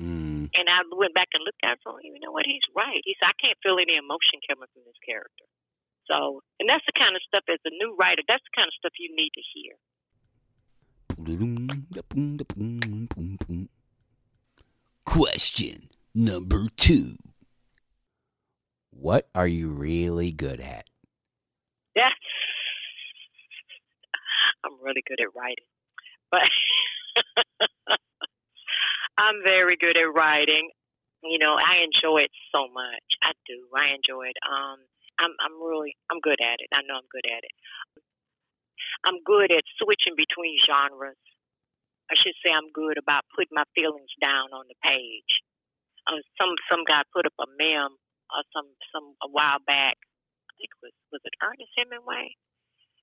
Mm. 0.00 0.27
And 0.54 0.68
I 0.68 0.82
went 0.92 1.14
back 1.14 1.28
and 1.34 1.44
looked 1.44 1.64
at 1.64 1.72
it 1.76 1.80
and 1.84 2.14
you 2.14 2.20
know 2.20 2.32
what, 2.32 2.46
he's 2.46 2.62
right. 2.74 3.02
He 3.04 3.14
said, 3.20 3.28
I 3.28 3.32
can't 3.42 3.58
feel 3.62 3.76
any 3.76 3.96
emotion 3.96 4.40
coming 4.48 4.68
from 4.72 4.82
this 4.86 4.96
character. 5.04 5.44
So, 6.10 6.42
and 6.58 6.66
that's 6.68 6.84
the 6.86 6.92
kind 6.96 7.14
of 7.16 7.22
stuff 7.26 7.44
as 7.52 7.58
a 7.64 7.70
new 7.70 7.96
writer, 8.00 8.22
that's 8.26 8.42
the 8.42 8.50
kind 8.56 8.68
of 8.68 8.72
stuff 8.80 8.92
you 8.98 9.14
need 9.14 9.30
to 9.36 9.42
hear. 9.52 9.76
Question 15.04 15.90
number 16.14 16.68
two 16.76 17.16
What 18.90 19.28
are 19.34 19.46
you 19.46 19.70
really 19.70 20.32
good 20.32 20.60
at? 20.60 20.86
Yeah. 21.94 22.08
I'm 24.64 24.72
really 24.82 25.02
good 25.06 25.20
at 25.20 25.28
writing. 25.36 25.66
But 26.30 26.48
I'm 29.18 29.42
very 29.42 29.74
good 29.74 29.98
at 29.98 30.14
writing. 30.14 30.70
You 31.26 31.42
know, 31.42 31.58
I 31.58 31.82
enjoy 31.82 32.22
it 32.22 32.30
so 32.54 32.70
much. 32.70 33.06
I 33.26 33.34
do. 33.50 33.66
I 33.74 33.90
enjoy 33.98 34.30
it. 34.30 34.38
Um, 34.46 34.78
I'm 35.18 35.34
I'm 35.42 35.58
really 35.58 35.98
I'm 36.10 36.22
good 36.22 36.38
at 36.38 36.62
it. 36.62 36.70
I 36.70 36.86
know 36.86 36.94
I'm 36.94 37.10
good 37.10 37.26
at 37.26 37.42
it. 37.42 37.54
I'm 39.02 39.18
good 39.26 39.50
at 39.50 39.66
switching 39.82 40.14
between 40.14 40.62
genres. 40.62 41.18
I 42.06 42.14
should 42.14 42.38
say 42.46 42.54
I'm 42.54 42.70
good 42.70 42.96
about 42.96 43.26
putting 43.34 43.52
my 43.58 43.66
feelings 43.74 44.14
down 44.22 44.54
on 44.54 44.70
the 44.70 44.78
page. 44.86 45.42
Uh, 46.06 46.22
some 46.38 46.54
some 46.70 46.86
guy 46.86 47.02
put 47.10 47.26
up 47.26 47.34
a 47.42 47.50
meme 47.58 47.98
or 48.30 48.38
uh, 48.38 48.46
some 48.54 48.70
some 48.94 49.18
a 49.26 49.28
while 49.28 49.58
back. 49.66 49.98
I 49.98 50.52
think 50.54 50.70
it 50.70 50.80
was 50.80 50.94
was 51.10 51.22
it 51.26 51.34
Ernest 51.42 51.74
Hemingway, 51.74 52.38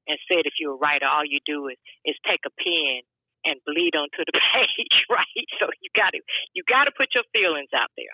and 0.07 0.15
said 0.31 0.47
if 0.47 0.55
you're 0.63 0.79
a 0.79 0.81
writer, 0.81 1.11
all 1.11 1.27
you 1.27 1.43
do 1.43 1.67
is 1.67 1.77
is 2.07 2.15
take 2.23 2.47
a 2.47 2.53
pen 2.55 3.03
and 3.45 3.61
bleed 3.65 3.93
onto 3.93 4.25
the 4.25 4.33
page, 4.55 4.97
right? 5.11 5.47
So 5.61 5.69
got 5.95 6.11
to 6.11 6.19
you 6.53 6.63
got 6.67 6.85
to 6.85 6.91
put 6.97 7.07
your 7.15 7.23
feelings 7.35 7.69
out 7.75 7.89
there. 7.97 8.13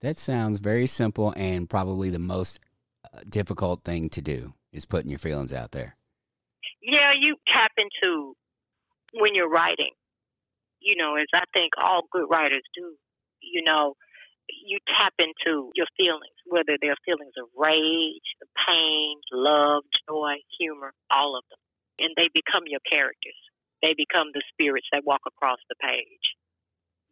That 0.00 0.16
sounds 0.16 0.58
very 0.58 0.86
simple 0.86 1.32
and 1.36 1.68
probably 1.68 2.10
the 2.10 2.18
most 2.18 2.60
uh, 3.12 3.20
difficult 3.28 3.84
thing 3.84 4.08
to 4.10 4.22
do 4.22 4.54
is 4.72 4.84
putting 4.84 5.10
your 5.10 5.18
feelings 5.18 5.52
out 5.52 5.72
there. 5.72 5.96
Yeah, 6.82 7.12
you 7.20 7.36
tap 7.52 7.72
into 7.76 8.34
when 9.12 9.34
you're 9.34 9.50
writing. 9.50 9.92
You 10.80 10.96
know, 10.96 11.16
as 11.16 11.26
I 11.34 11.44
think 11.54 11.72
all 11.76 12.02
good 12.10 12.26
writers 12.30 12.62
do. 12.74 12.94
You 13.42 13.62
know, 13.66 13.94
you 14.48 14.78
tap 14.98 15.12
into 15.18 15.70
your 15.74 15.86
feelings, 15.96 16.36
whether 16.46 16.76
they're 16.80 16.96
feelings 17.04 17.32
of 17.40 17.48
rage, 17.56 18.28
pain, 18.68 19.16
love, 19.32 19.82
joy, 20.08 20.36
humor, 20.58 20.92
all 21.10 21.36
of 21.36 21.44
them, 21.50 21.58
and 22.00 22.14
they 22.16 22.28
become 22.32 22.64
your 22.66 22.80
characters 22.90 23.36
they 23.82 23.94
become 23.96 24.28
the 24.32 24.42
spirits 24.52 24.86
that 24.92 25.04
walk 25.04 25.22
across 25.26 25.58
the 25.68 25.76
page. 25.80 26.36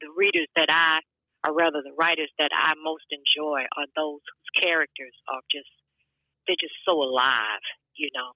The 0.00 0.11
readers 0.14 0.49
that 0.55 0.71
I, 0.71 1.02
or 1.47 1.55
rather 1.55 1.83
the 1.83 1.95
writers 1.99 2.31
that 2.38 2.50
I 2.55 2.75
most 2.83 3.07
enjoy, 3.11 3.67
are 3.76 3.88
those 3.95 4.23
whose 4.23 4.50
characters 4.62 5.14
are 5.26 5.43
just, 5.50 5.71
they're 6.47 6.61
just 6.61 6.76
so 6.87 6.99
alive, 6.99 7.64
you 7.95 8.11
know. 8.14 8.33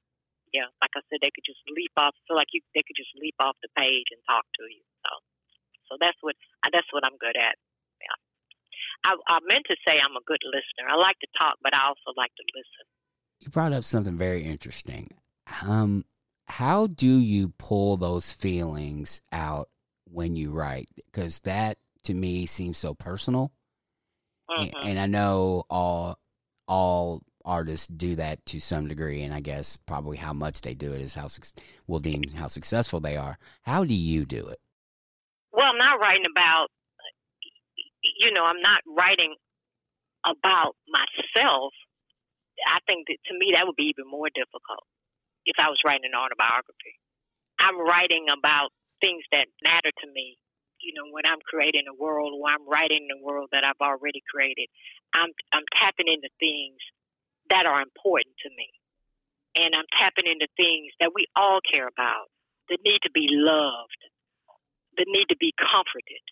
Yeah, 0.53 0.69
like 0.85 0.93
I 0.93 1.01
said, 1.09 1.25
they 1.25 1.33
could 1.33 1.49
just 1.49 1.65
leap 1.73 1.97
off, 1.97 2.13
feel 2.29 2.37
like 2.37 2.53
you, 2.53 2.61
they 2.77 2.85
could 2.85 2.99
just 2.99 3.09
leap 3.17 3.37
off 3.41 3.57
the 3.65 3.73
page 3.73 4.13
and 4.13 4.21
talk 4.29 4.45
to 4.45 4.65
you. 4.69 4.85
So, 5.01 5.11
so 5.89 5.93
that's 5.97 6.19
what 6.21 6.37
that's 6.69 6.93
what 6.93 7.09
I'm 7.09 7.17
good 7.17 7.41
at. 7.41 7.57
Yeah, 8.05 8.19
I, 9.09 9.17
I 9.33 9.39
meant 9.49 9.65
to 9.73 9.77
say 9.89 9.97
I'm 9.97 10.13
a 10.13 10.25
good 10.29 10.45
listener. 10.45 10.93
I 10.93 11.01
like 11.01 11.17
to 11.25 11.31
talk, 11.41 11.57
but 11.65 11.73
I 11.73 11.89
also 11.89 12.13
like 12.21 12.37
to 12.37 12.45
listen. 12.53 12.85
You 13.41 13.49
brought 13.49 13.73
up 13.73 13.85
something 13.85 14.19
very 14.19 14.45
interesting. 14.45 15.09
Um, 15.65 16.05
how 16.47 16.87
do 16.87 17.09
you 17.09 17.55
pull 17.57 17.97
those 17.97 18.33
feelings 18.33 19.23
out 19.33 19.71
when 20.13 20.37
you 20.37 20.51
write? 20.51 20.89
Because 21.07 21.41
that 21.41 21.79
to 22.05 22.15
me 22.15 22.47
seems 22.47 22.79
so 22.79 22.95
personal, 22.95 23.53
mm-hmm. 24.51 24.87
and 24.87 24.99
I 24.99 25.07
know 25.07 25.65
all 25.71 26.19
all 26.69 27.23
artists 27.45 27.89
do 27.89 28.17
that 28.17 28.45
to 28.47 28.61
some 28.61 28.89
degree, 28.89 29.23
and 29.23 29.35
I 29.35 29.41
guess 29.41 29.77
probably 29.77 30.17
how 30.17 30.33
much 30.33 30.61
they 30.61 30.75
do 30.75 30.93
it 30.93 31.01
is 31.01 31.15
how 31.15 31.29
will 31.87 31.99
deem 31.99 32.23
how 32.35 32.47
successful 32.47 33.01
they 33.01 33.17
are. 33.17 33.39
How 33.63 33.85
do 33.85 33.95
you 33.95 34.25
do 34.25 34.47
it? 34.49 34.61
Well, 35.53 35.67
I'm 35.67 35.79
not 35.79 36.01
writing 36.01 36.25
about, 36.31 36.69
you 38.03 38.33
know, 38.33 38.45
I'm 38.45 38.61
not 38.61 38.81
writing 38.97 39.35
about 40.25 40.77
myself. 40.89 41.73
I 42.67 42.79
think 42.87 43.09
that 43.09 43.19
to 43.27 43.35
me 43.35 43.53
that 43.55 43.67
would 43.67 43.77
be 43.77 43.93
even 43.93 44.09
more 44.11 44.29
difficult 44.33 44.87
if 45.45 45.57
I 45.59 45.69
was 45.69 45.79
writing 45.85 46.07
an 46.07 46.17
autobiography. 46.17 46.97
I'm 47.59 47.79
writing 47.79 48.27
about 48.33 48.71
things 49.03 49.27
that 49.35 49.51
matter 49.67 49.91
to 49.91 50.07
me. 50.15 50.39
You 50.79 50.95
know, 50.95 51.11
when 51.11 51.27
I'm 51.27 51.43
creating 51.47 51.87
a 51.91 51.95
world 51.95 52.35
or 52.35 52.47
I'm 52.47 52.67
writing 52.67 53.07
a 53.11 53.19
world 53.23 53.51
that 53.53 53.67
I've 53.67 53.83
already 53.83 54.23
created, 54.31 54.71
I'm 55.15 55.31
I'm 55.53 55.67
tapping 55.79 56.07
into 56.07 56.31
things 56.39 56.79
that 57.51 57.67
are 57.67 57.83
important 57.83 58.35
to 58.47 58.51
me. 58.55 58.71
And 59.59 59.75
I'm 59.77 59.87
tapping 59.99 60.25
into 60.25 60.49
things 60.57 60.95
that 60.99 61.13
we 61.15 61.29
all 61.37 61.61
care 61.61 61.87
about. 61.87 62.33
The 62.71 62.79
need 62.87 63.05
to 63.05 63.13
be 63.13 63.29
loved, 63.29 64.01
the 64.97 65.05
need 65.07 65.29
to 65.29 65.37
be 65.37 65.53
comforted, 65.59 66.25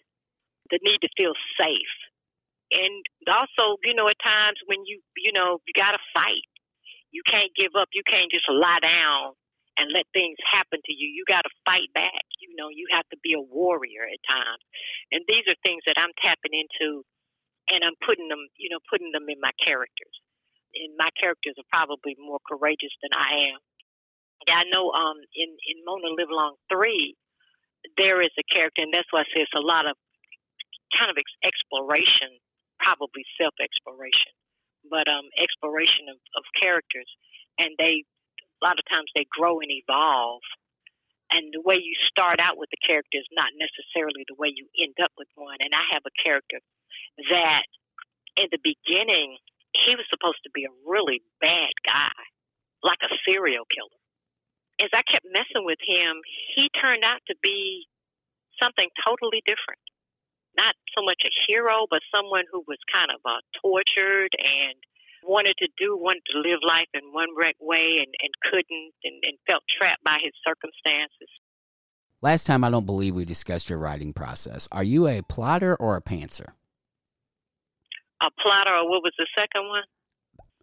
the 0.70 0.80
need 0.82 1.02
to 1.02 1.10
feel 1.18 1.34
safe. 1.60 1.96
And 2.72 3.02
also, 3.28 3.76
you 3.84 3.94
know, 3.94 4.08
at 4.08 4.18
times 4.24 4.58
when 4.66 4.82
you 4.86 5.02
you 5.18 5.30
know, 5.34 5.60
you 5.66 5.74
gotta 5.76 6.00
fight 6.14 6.46
you 7.10 7.22
can't 7.26 7.50
give 7.58 7.74
up. 7.78 7.88
You 7.92 8.02
can't 8.06 8.30
just 8.30 8.46
lie 8.48 8.78
down 8.82 9.34
and 9.78 9.90
let 9.94 10.06
things 10.12 10.36
happen 10.50 10.80
to 10.82 10.92
you. 10.92 11.08
You 11.10 11.24
got 11.28 11.42
to 11.46 11.52
fight 11.66 11.90
back. 11.94 12.24
You 12.42 12.54
know, 12.56 12.68
you 12.70 12.86
have 12.92 13.06
to 13.10 13.18
be 13.22 13.34
a 13.34 13.42
warrior 13.42 14.06
at 14.06 14.20
times. 14.26 14.62
And 15.12 15.22
these 15.28 15.46
are 15.48 15.58
things 15.66 15.82
that 15.86 15.98
I'm 15.98 16.14
tapping 16.22 16.54
into 16.54 17.04
and 17.70 17.86
I'm 17.86 17.98
putting 18.02 18.26
them, 18.28 18.42
you 18.58 18.68
know, 18.70 18.82
putting 18.90 19.12
them 19.14 19.30
in 19.30 19.38
my 19.38 19.54
characters. 19.62 20.14
And 20.74 20.94
my 20.98 21.10
characters 21.18 21.54
are 21.58 21.70
probably 21.70 22.14
more 22.18 22.42
courageous 22.46 22.94
than 23.02 23.14
I 23.14 23.54
am. 23.54 23.60
Yeah, 24.48 24.62
I 24.62 24.64
know 24.72 24.90
um 24.90 25.18
in 25.36 25.50
in 25.68 25.76
Mona 25.84 26.16
Livelong 26.16 26.56
3 26.72 27.14
there 27.98 28.22
is 28.22 28.32
a 28.38 28.46
character 28.48 28.80
and 28.82 28.92
that's 28.92 29.08
why 29.10 29.20
I 29.20 29.28
say 29.32 29.44
it's 29.44 29.56
a 29.56 29.64
lot 29.64 29.84
of 29.84 29.96
kind 30.96 31.10
of 31.12 31.16
ex- 31.20 31.40
exploration, 31.44 32.40
probably 32.80 33.24
self-exploration 33.36 34.32
but 34.88 35.04
um, 35.10 35.28
exploration 35.36 36.08
of, 36.08 36.16
of 36.38 36.44
characters, 36.56 37.08
and 37.58 37.76
they 37.76 38.04
a 38.60 38.66
lot 38.66 38.78
of 38.78 38.84
times 38.92 39.08
they 39.16 39.26
grow 39.32 39.60
and 39.60 39.72
evolve. 39.72 40.44
And 41.32 41.54
the 41.54 41.62
way 41.62 41.78
you 41.78 41.94
start 42.10 42.42
out 42.42 42.58
with 42.58 42.68
the 42.74 42.82
character 42.82 43.16
is 43.16 43.30
not 43.32 43.54
necessarily 43.54 44.26
the 44.26 44.34
way 44.34 44.50
you 44.50 44.66
end 44.82 44.98
up 44.98 45.14
with 45.16 45.30
one. 45.38 45.62
And 45.62 45.70
I 45.72 45.84
have 45.94 46.02
a 46.02 46.14
character 46.26 46.58
that 47.30 47.64
in 48.36 48.50
the 48.50 48.58
beginning, 48.58 49.38
he 49.72 49.94
was 49.94 50.06
supposed 50.10 50.42
to 50.42 50.50
be 50.50 50.66
a 50.66 50.74
really 50.82 51.22
bad 51.40 51.70
guy, 51.86 52.18
like 52.82 52.98
a 53.06 53.12
serial 53.22 53.64
killer. 53.70 54.00
As 54.82 54.90
I 54.90 55.06
kept 55.06 55.26
messing 55.30 55.62
with 55.62 55.78
him, 55.86 56.18
he 56.56 56.66
turned 56.82 57.04
out 57.06 57.22
to 57.28 57.36
be 57.42 57.86
something 58.58 58.88
totally 59.06 59.42
different. 59.46 59.80
Not 60.58 60.74
so 60.96 61.04
much 61.04 61.22
a 61.22 61.32
hero, 61.46 61.86
but 61.86 62.02
someone 62.10 62.44
who 62.50 62.64
was 62.66 62.80
kind 62.90 63.14
of 63.14 63.20
uh, 63.22 63.38
tortured 63.62 64.34
and 64.34 64.76
wanted 65.24 65.54
to 65.58 65.68
do, 65.78 65.96
wanted 65.96 66.22
to 66.32 66.38
live 66.38 66.60
life 66.66 66.88
in 66.94 67.12
one 67.12 67.28
wreck 67.36 67.56
way 67.60 67.96
and, 67.98 68.08
and 68.08 68.32
couldn't 68.50 68.92
and, 69.04 69.14
and 69.22 69.38
felt 69.48 69.62
trapped 69.80 70.04
by 70.04 70.18
his 70.22 70.32
circumstances. 70.46 71.28
Last 72.22 72.46
time, 72.46 72.64
I 72.64 72.70
don't 72.70 72.86
believe 72.86 73.14
we 73.14 73.24
discussed 73.24 73.70
your 73.70 73.78
writing 73.78 74.12
process. 74.12 74.68
Are 74.72 74.84
you 74.84 75.08
a 75.08 75.22
plotter 75.22 75.74
or 75.76 75.96
a 75.96 76.02
pantser? 76.02 76.52
A 78.20 78.28
plotter, 78.42 78.74
or 78.74 78.90
what 78.90 79.02
was 79.02 79.14
the 79.18 79.26
second 79.38 79.66
one? 79.68 79.82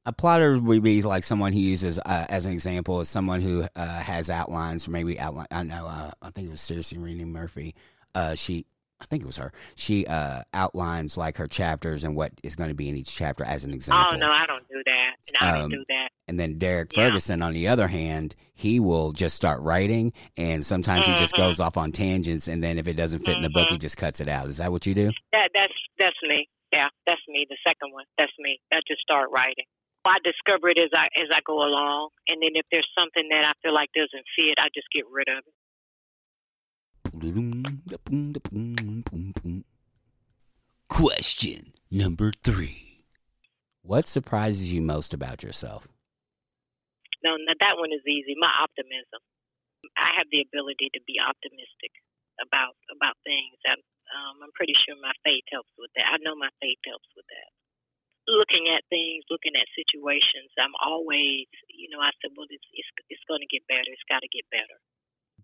A 0.06 0.14
plotter 0.14 0.60
would 0.60 0.84
be 0.84 1.02
like 1.02 1.24
someone 1.24 1.54
who 1.54 1.60
uses, 1.60 1.98
uh, 1.98 2.26
as 2.30 2.46
an 2.46 2.54
example, 2.54 3.02
is 3.02 3.10
someone 3.10 3.42
who 3.42 3.68
uh, 3.76 4.00
has 4.00 4.30
outlines, 4.30 4.88
or 4.88 4.92
maybe 4.92 5.20
outline. 5.20 5.48
I 5.50 5.64
know, 5.64 5.88
uh, 5.88 6.12
I 6.22 6.30
think 6.30 6.48
it 6.48 6.52
was 6.52 6.62
seriously 6.62 7.00
Renee 7.00 7.26
Murphy. 7.26 7.74
Uh, 8.14 8.36
she 8.36 8.68
I 9.00 9.06
think 9.06 9.22
it 9.22 9.26
was 9.26 9.38
her. 9.38 9.52
She 9.76 10.08
uh, 10.08 10.42
outlines 10.54 11.18
like 11.18 11.38
her 11.38 11.48
chapters 11.48 12.04
and 12.04 12.16
what 12.16 12.32
is 12.44 12.56
going 12.56 12.70
to 12.70 12.76
be 12.76 12.90
in 12.90 12.98
each 12.98 13.14
chapter 13.14 13.44
as 13.44 13.64
an 13.64 13.74
example. 13.74 14.12
Oh 14.14 14.18
no, 14.18 14.32
I 14.32 14.46
don't 14.48 14.68
do 14.68 14.82
that. 14.86 15.16
No, 15.40 15.48
I 15.48 15.58
don't 15.58 15.70
do 15.70 15.86
that. 15.90 16.10
And 16.28 16.40
then 16.40 16.58
Derek 16.58 16.96
yeah. 16.96 17.08
Ferguson, 17.08 17.42
on 17.42 17.54
the 17.54 17.68
other 17.68 17.88
hand, 17.88 18.36
he 18.56 18.80
will 18.80 19.12
just 19.12 19.36
start 19.36 19.62
writing, 19.62 20.14
and 20.36 20.66
sometimes 20.66 21.06
mm-hmm. 21.06 21.14
he 21.14 21.20
just 21.20 21.36
goes 21.36 21.60
off 21.60 21.78
on 21.78 21.92
tangents, 21.92 22.48
and 22.48 22.64
then 22.64 22.80
if 22.80 22.88
it 22.88 22.96
doesn't 22.96 23.20
fit 23.20 23.36
mm-hmm. 23.36 23.38
in 23.38 23.44
the 23.44 23.50
book, 23.50 23.68
he 23.68 23.76
mm-hmm. 23.76 23.82
just 23.82 23.98
cuts 23.98 24.20
it 24.20 24.28
out. 24.28 24.48
Is 24.48 24.58
that 24.58 24.72
what 24.72 24.86
you 24.88 24.96
do? 24.96 25.12
That 25.32 25.50
that's 25.54 25.74
that's 26.00 26.18
me. 26.24 26.50
Yeah, 26.74 26.90
that's 27.06 27.22
me. 27.28 27.46
The 27.50 27.58
second 27.66 27.94
one, 27.94 28.06
that's 28.18 28.34
me. 28.40 28.60
I 28.74 28.80
just 28.88 29.02
start 29.02 29.30
writing. 29.32 29.66
I 30.06 30.18
discover 30.24 30.70
it 30.70 30.78
as 30.80 30.90
I 30.96 31.08
as 31.22 31.28
I 31.32 31.40
go 31.46 31.58
along, 31.58 32.10
and 32.30 32.42
then 32.42 32.52
if 32.56 32.66
there's 32.72 32.88
something 32.98 33.28
that 33.30 33.46
I 33.46 33.52
feel 33.62 33.74
like 33.74 33.90
doesn't 33.94 34.26
fit, 34.36 34.56
I 34.58 34.70
just 34.74 34.88
get 34.92 35.04
rid 35.12 35.30
of 35.30 35.44
it. 35.46 35.54
Question 40.98 41.78
number 41.94 42.34
three. 42.42 43.06
What 43.86 44.10
surprises 44.10 44.74
you 44.74 44.82
most 44.82 45.14
about 45.14 45.46
yourself? 45.46 45.86
No, 47.22 47.38
that 47.38 47.78
one 47.78 47.94
is 47.94 48.02
easy. 48.10 48.34
My 48.42 48.50
optimism. 48.50 49.22
I 49.94 50.18
have 50.18 50.26
the 50.34 50.42
ability 50.42 50.90
to 50.98 51.02
be 51.06 51.22
optimistic 51.22 51.94
about 52.42 52.74
about 52.90 53.14
things. 53.22 53.62
I'm, 53.70 53.78
um, 53.78 54.42
I'm 54.42 54.54
pretty 54.58 54.74
sure 54.74 54.98
my 54.98 55.14
faith 55.22 55.46
helps 55.54 55.70
with 55.78 55.94
that. 56.02 56.10
I 56.10 56.18
know 56.26 56.34
my 56.34 56.50
faith 56.66 56.82
helps 56.82 57.14
with 57.14 57.30
that. 57.30 57.50
Looking 58.26 58.74
at 58.74 58.82
things, 58.90 59.22
looking 59.30 59.54
at 59.54 59.70
situations, 59.78 60.50
I'm 60.58 60.74
always, 60.82 61.46
you 61.78 61.94
know, 61.94 62.02
I 62.02 62.10
said, 62.26 62.34
well, 62.34 62.50
it's 62.50 62.66
it's, 62.74 62.90
it's 63.14 63.26
going 63.30 63.46
to 63.46 63.52
get 63.54 63.62
better. 63.70 63.86
It's 63.86 64.10
got 64.10 64.26
to 64.26 64.32
get 64.34 64.50
better. 64.50 64.82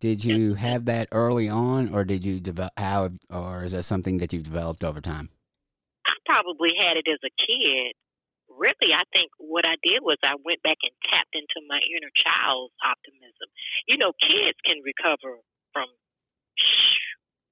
Did 0.02 0.26
you 0.26 0.58
have 0.58 0.90
that 0.90 1.14
early 1.14 1.46
on, 1.46 1.94
or 1.94 2.02
did 2.02 2.26
you 2.26 2.42
develop? 2.42 2.74
How, 2.74 3.14
or 3.30 3.62
is 3.62 3.78
that 3.78 3.86
something 3.86 4.18
that 4.18 4.34
you've 4.34 4.50
developed 4.50 4.82
over 4.82 4.98
time? 4.98 5.30
Probably 6.26 6.72
had 6.78 6.98
it 6.98 7.08
as 7.08 7.20
a 7.24 7.34
kid. 7.36 7.94
Really, 8.48 8.94
I 8.94 9.04
think 9.12 9.32
what 9.40 9.66
I 9.66 9.76
did 9.82 10.04
was 10.04 10.18
I 10.22 10.36
went 10.46 10.62
back 10.62 10.78
and 10.84 10.94
tapped 11.10 11.34
into 11.34 11.66
my 11.68 11.80
inner 11.80 12.12
child's 12.14 12.76
optimism. 12.86 13.50
You 13.88 13.98
know, 13.98 14.14
kids 14.22 14.58
can 14.64 14.84
recover 14.86 15.42
from 15.74 15.90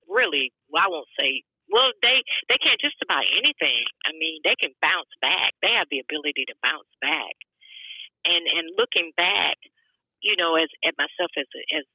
really. 0.08 0.54
Well, 0.70 0.84
I 0.84 0.90
won't 0.92 1.10
say. 1.20 1.44
Well, 1.72 1.96
they 2.04 2.22
they 2.52 2.60
can't 2.60 2.80
just 2.84 3.00
about 3.02 3.24
anything. 3.32 3.84
I 4.06 4.12
mean, 4.12 4.44
they 4.44 4.56
can 4.60 4.76
bounce 4.84 5.12
back. 5.24 5.56
They 5.64 5.72
have 5.74 5.88
the 5.90 6.04
ability 6.04 6.46
to 6.52 6.56
bounce 6.62 6.92
back. 7.00 7.36
And 8.28 8.44
and 8.46 8.76
looking 8.78 9.12
back, 9.18 9.58
you 10.22 10.36
know, 10.38 10.56
as 10.56 10.70
at 10.86 11.00
myself 11.00 11.32
as 11.40 11.48
as 11.74 11.86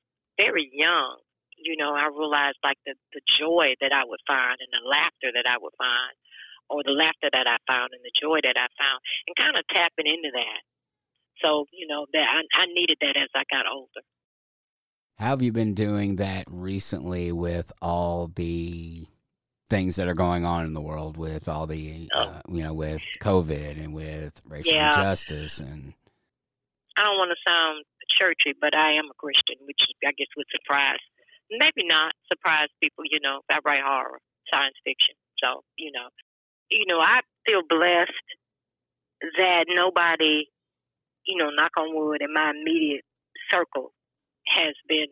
very 0.40 0.68
young, 0.72 1.20
you 1.56 1.76
know, 1.76 1.92
I 1.92 2.08
realized 2.08 2.60
like 2.64 2.78
the, 2.84 2.94
the 3.12 3.20
joy 3.24 3.76
that 3.80 3.92
I 3.92 4.04
would 4.04 4.20
find 4.26 4.56
and 4.60 4.72
the 4.72 4.84
laughter 4.84 5.32
that 5.32 5.48
I 5.48 5.56
would 5.60 5.76
find, 5.76 6.14
or 6.68 6.83
the 6.85 6.92
laughter 6.92 7.31
that 7.33 7.46
I 7.46 7.57
found 7.70 7.90
and 7.92 8.02
the 8.02 8.12
joy 8.20 8.38
that 8.42 8.57
I 8.57 8.66
found, 8.83 9.00
and 9.26 9.37
kind 9.37 9.57
of 9.57 9.66
tapping 9.68 10.07
into 10.07 10.31
that. 10.33 10.61
So, 11.42 11.66
you 11.72 11.87
know, 11.87 12.07
that 12.12 12.26
I, 12.29 12.62
I 12.62 12.66
needed 12.66 12.98
that 13.00 13.16
as 13.16 13.29
I 13.35 13.44
got 13.50 13.66
older. 13.70 14.00
How 15.18 15.29
have 15.29 15.42
you 15.42 15.52
been 15.52 15.74
doing 15.74 16.16
that 16.16 16.44
recently 16.48 17.33
with 17.33 17.72
all 17.81 18.31
the 18.35 19.07
things 19.68 19.96
that 19.96 20.09
are 20.09 20.14
going 20.14 20.44
on 20.44 20.64
in 20.64 20.72
the 20.72 20.81
world 20.81 21.16
with 21.16 21.48
all 21.48 21.66
the, 21.66 22.09
oh. 22.14 22.20
uh, 22.20 22.40
you 22.48 22.62
know, 22.62 22.74
with 22.74 23.02
COVID 23.20 23.83
and 23.83 23.92
with 23.92 24.40
racial 24.46 24.74
yeah. 24.74 24.96
injustice 24.96 25.59
and. 25.59 25.94
I 26.98 27.02
don't 27.02 27.18
want 27.18 27.29
to 27.29 27.50
sound 27.50 27.85
churchy, 28.16 28.57
but 28.57 28.76
I 28.76 28.96
am 28.96 29.12
a 29.12 29.16
Christian, 29.20 29.61
which 29.68 29.81
I 30.00 30.12
guess 30.16 30.33
would 30.37 30.48
surprise, 30.48 31.02
maybe 31.50 31.85
not 31.85 32.16
surprise 32.33 32.68
people. 32.83 33.05
You 33.05 33.20
know, 33.20 33.44
I 33.50 33.59
write 33.64 33.85
horror, 33.85 34.18
science 34.52 34.76
fiction, 34.85 35.14
so 35.42 35.61
you 35.76 35.92
know, 35.92 36.09
you 36.70 36.85
know, 36.88 37.00
I 37.00 37.20
feel 37.46 37.62
blessed 37.68 38.29
that 39.38 39.64
nobody, 39.68 40.46
you 41.26 41.37
know, 41.37 41.50
knock 41.50 41.72
on 41.79 41.94
wood, 41.94 42.22
in 42.22 42.33
my 42.33 42.50
immediate 42.50 43.05
circle 43.50 43.92
has 44.46 44.74
been 44.88 45.11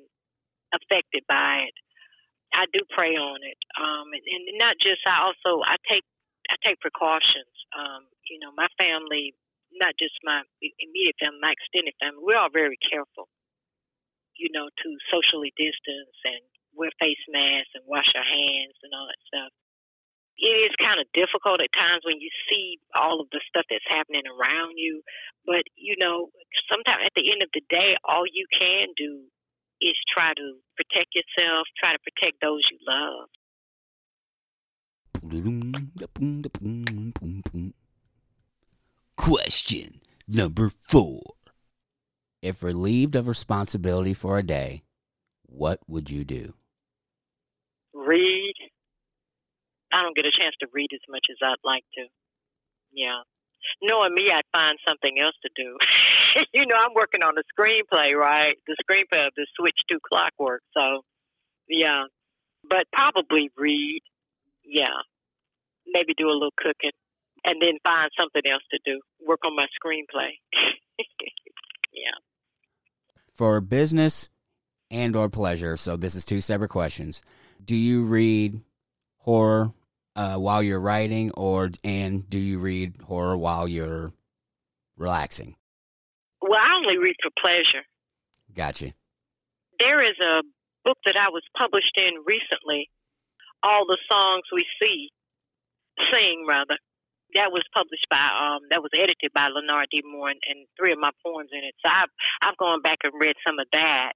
affected 0.74 1.22
by 1.28 1.66
it. 1.68 1.74
I 2.54 2.66
do 2.72 2.84
pray 2.96 3.18
on 3.18 3.40
it, 3.42 3.58
um, 3.80 4.14
and, 4.14 4.22
and 4.22 4.58
not 4.58 4.76
just. 4.80 5.02
I 5.06 5.26
also 5.26 5.62
I 5.66 5.74
take 5.90 6.04
I 6.50 6.56
take 6.64 6.78
precautions. 6.80 7.50
Um, 7.74 8.06
you 8.30 8.38
know, 8.38 8.52
my 8.56 8.68
family 8.78 9.34
not 9.78 9.94
just 9.98 10.14
my 10.22 10.42
immediate 10.62 11.18
family, 11.18 11.42
my 11.42 11.54
extended 11.54 11.94
family, 11.98 12.22
we're 12.22 12.38
all 12.38 12.52
very 12.52 12.78
careful, 12.78 13.26
you 14.38 14.50
know, 14.54 14.70
to 14.70 14.88
socially 15.10 15.50
distance 15.58 16.16
and 16.24 16.42
wear 16.74 16.90
face 16.98 17.20
masks 17.30 17.74
and 17.74 17.84
wash 17.86 18.08
our 18.14 18.26
hands 18.26 18.78
and 18.82 18.94
all 18.94 19.06
that 19.06 19.22
stuff. 19.26 19.52
It 20.36 20.66
is 20.66 20.74
kind 20.82 21.00
of 21.00 21.06
difficult 21.14 21.62
at 21.62 21.70
times 21.72 22.02
when 22.04 22.20
you 22.20 22.28
see 22.50 22.78
all 22.94 23.20
of 23.20 23.30
the 23.30 23.40
stuff 23.48 23.64
that's 23.70 23.86
happening 23.88 24.26
around 24.26 24.74
you, 24.76 25.02
but 25.46 25.62
you 25.76 25.96
know, 25.98 26.30
sometimes 26.70 27.06
at 27.06 27.14
the 27.14 27.30
end 27.30 27.42
of 27.42 27.48
the 27.54 27.62
day, 27.70 27.96
all 28.04 28.24
you 28.26 28.46
can 28.50 28.88
do 28.96 29.22
is 29.80 29.94
try 30.12 30.32
to 30.34 30.58
protect 30.76 31.14
yourself, 31.14 31.66
try 31.78 31.92
to 31.92 31.98
protect 32.02 32.40
those 32.42 32.62
you 32.70 32.78
love. 32.86 33.28
Question 39.16 40.00
number 40.26 40.70
four. 40.80 41.22
If 42.42 42.62
relieved 42.62 43.16
of 43.16 43.26
responsibility 43.26 44.12
for 44.12 44.36
a 44.36 44.42
day, 44.42 44.82
what 45.46 45.80
would 45.88 46.10
you 46.10 46.24
do? 46.24 46.54
Read. 47.94 48.43
I 49.94 50.02
don't 50.02 50.16
get 50.16 50.26
a 50.26 50.34
chance 50.34 50.58
to 50.60 50.66
read 50.74 50.90
as 50.92 51.06
much 51.08 51.26
as 51.30 51.38
I'd 51.40 51.62
like 51.62 51.84
to. 51.94 52.04
Yeah. 52.92 53.22
Knowing 53.80 54.12
me, 54.12 54.28
I'd 54.34 54.50
find 54.52 54.76
something 54.86 55.14
else 55.22 55.36
to 55.46 55.50
do. 55.54 55.78
you 56.52 56.66
know, 56.66 56.74
I'm 56.74 56.94
working 56.94 57.22
on 57.22 57.38
a 57.38 57.46
screenplay, 57.54 58.12
right? 58.12 58.56
The 58.66 58.76
screenplay 58.82 59.26
of 59.26 59.32
the 59.36 59.46
Switch 59.56 59.78
to 59.90 59.98
Clockwork. 60.02 60.62
So, 60.76 61.02
yeah. 61.68 62.10
But 62.68 62.84
probably 62.92 63.50
read. 63.56 64.02
Yeah. 64.64 64.98
Maybe 65.86 66.12
do 66.18 66.26
a 66.26 66.34
little 66.34 66.54
cooking 66.58 66.90
and 67.44 67.62
then 67.62 67.78
find 67.86 68.10
something 68.18 68.42
else 68.50 68.62
to 68.72 68.78
do. 68.84 69.00
Work 69.24 69.40
on 69.46 69.54
my 69.54 69.66
screenplay. 69.78 70.30
yeah. 71.92 72.18
For 73.32 73.60
business 73.60 74.28
and 74.90 75.14
or 75.14 75.28
pleasure, 75.28 75.76
so 75.76 75.96
this 75.96 76.14
is 76.14 76.24
two 76.24 76.40
separate 76.40 76.70
questions. 76.70 77.22
Do 77.64 77.76
you 77.76 78.02
read 78.02 78.60
horror 79.18 79.72
uh, 80.16 80.36
while 80.36 80.62
you're 80.62 80.80
writing, 80.80 81.30
or 81.32 81.70
and 81.82 82.28
do 82.28 82.38
you 82.38 82.58
read 82.58 82.94
horror 83.06 83.36
while 83.36 83.66
you're 83.68 84.12
relaxing? 84.96 85.56
Well, 86.40 86.58
I 86.58 86.76
only 86.76 86.98
read 86.98 87.16
for 87.22 87.30
pleasure. 87.40 87.84
Gotcha. 88.54 88.92
There 89.80 90.02
is 90.02 90.16
a 90.20 90.42
book 90.84 90.98
that 91.06 91.16
I 91.18 91.30
was 91.30 91.42
published 91.58 91.96
in 91.96 92.22
recently. 92.26 92.90
All 93.62 93.86
the 93.86 93.98
songs 94.10 94.42
we 94.52 94.64
see, 94.80 95.10
sing 96.12 96.44
rather 96.46 96.76
that 97.34 97.50
was 97.50 97.66
published 97.74 98.06
by 98.10 98.22
um 98.30 98.62
that 98.70 98.82
was 98.82 98.90
edited 98.94 99.34
by 99.34 99.50
Lenard 99.50 99.90
D. 99.90 100.02
Moore 100.06 100.30
and, 100.30 100.40
and 100.48 100.66
three 100.78 100.92
of 100.92 100.98
my 100.98 101.10
poems 101.24 101.50
in 101.52 101.62
it. 101.66 101.74
So 101.84 101.90
I've 101.90 102.12
I've 102.42 102.56
gone 102.56 102.82
back 102.82 102.98
and 103.02 103.12
read 103.18 103.34
some 103.46 103.58
of 103.58 103.66
that. 103.72 104.14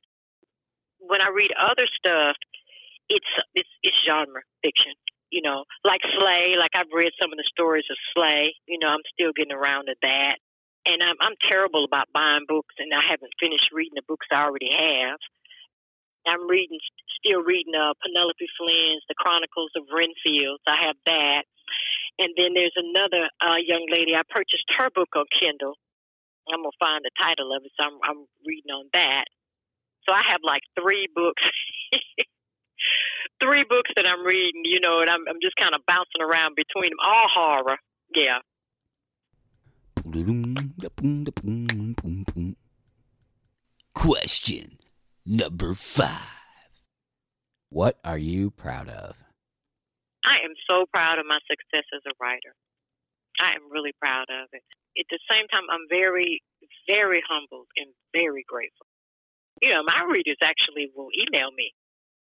When 0.99 1.23
I 1.23 1.31
read 1.35 1.51
other 1.59 1.87
stuff, 1.99 2.37
it's 3.09 3.33
it's 3.55 3.71
it's 3.83 3.99
genre 4.07 4.43
fiction. 4.63 4.95
You 5.31 5.43
know, 5.43 5.65
like 5.85 6.01
Slay. 6.19 6.57
Like 6.59 6.73
I've 6.77 6.93
read 6.93 7.13
some 7.21 7.33
of 7.33 7.39
the 7.39 7.49
stories 7.53 7.85
of 7.91 7.97
Slay. 8.15 8.55
You 8.67 8.79
know, 8.81 8.89
I'm 8.89 9.05
still 9.13 9.33
getting 9.37 9.57
around 9.57 9.87
to 9.87 9.97
that. 10.03 10.37
And 10.87 11.03
I'm 11.03 11.17
I'm 11.21 11.37
terrible 11.45 11.85
about 11.85 12.09
buying 12.15 12.47
books, 12.49 12.75
and 12.79 12.93
I 12.95 13.03
haven't 13.03 13.33
finished 13.41 13.69
reading 13.73 13.97
the 13.97 14.09
books 14.09 14.27
I 14.33 14.45
already 14.45 14.71
have. 14.73 15.19
I'm 16.27 16.49
reading, 16.49 16.79
still 17.25 17.41
reading 17.41 17.73
uh, 17.73 17.97
Penelope 18.05 18.53
Flynn's 18.61 19.05
The 19.09 19.17
Chronicles 19.17 19.73
of 19.77 19.89
Renfield. 19.89 20.61
I 20.69 20.77
have 20.85 20.97
that. 21.07 21.43
And 22.19 22.35
then 22.37 22.53
there's 22.53 22.77
another 22.77 23.31
uh, 23.41 23.57
young 23.65 23.87
lady. 23.91 24.13
I 24.15 24.23
purchased 24.29 24.67
her 24.77 24.91
book 24.93 25.09
on 25.17 25.25
Kindle. 25.41 25.75
I'm 26.53 26.61
gonna 26.61 26.77
find 26.81 27.05
the 27.05 27.13
title 27.21 27.53
of 27.55 27.63
it, 27.65 27.73
so 27.79 27.87
I'm, 27.87 27.99
I'm 28.03 28.21
reading 28.47 28.73
on 28.73 28.89
that. 28.93 29.25
So 30.09 30.15
I 30.15 30.23
have 30.33 30.41
like 30.43 30.63
three 30.81 31.07
books, 31.15 31.45
three 33.43 33.65
books 33.69 33.91
that 33.97 34.07
I'm 34.07 34.25
reading. 34.25 34.63
You 34.65 34.81
know, 34.81 35.01
and 35.01 35.11
I'm 35.11 35.23
I'm 35.29 35.41
just 35.43 35.57
kind 35.61 35.75
of 35.75 35.83
bouncing 35.87 36.23
around 36.23 36.57
between 36.57 36.91
them. 36.91 37.01
All 37.05 37.27
horror, 37.35 37.79
yeah. 38.15 38.39
Question 43.95 44.79
number 45.27 45.75
five. 45.75 46.39
What 47.71 47.99
are 48.05 48.17
you 48.17 48.51
proud 48.51 48.89
of? 48.89 49.17
I 50.25 50.45
am 50.45 50.55
so 50.69 50.87
proud 50.93 51.19
of 51.19 51.27
my 51.29 51.39
success 51.45 51.85
as 51.95 52.03
a 52.07 52.17
writer. 52.21 52.57
I 53.41 53.55
am 53.55 53.71
really 53.71 53.93
proud 54.01 54.27
of 54.33 54.49
it. 54.53 54.65
At 54.99 55.07
the 55.11 55.21
same 55.31 55.47
time, 55.49 55.69
I'm 55.71 55.87
very, 55.89 56.43
very 56.89 57.23
humbled 57.29 57.69
and 57.77 57.93
very 58.13 58.45
grateful. 58.49 58.87
You 59.63 59.71
know, 59.71 59.83
my 59.87 60.07
readers 60.11 60.39
actually 60.43 60.91
will 60.95 61.11
email 61.15 61.51
me 61.55 61.75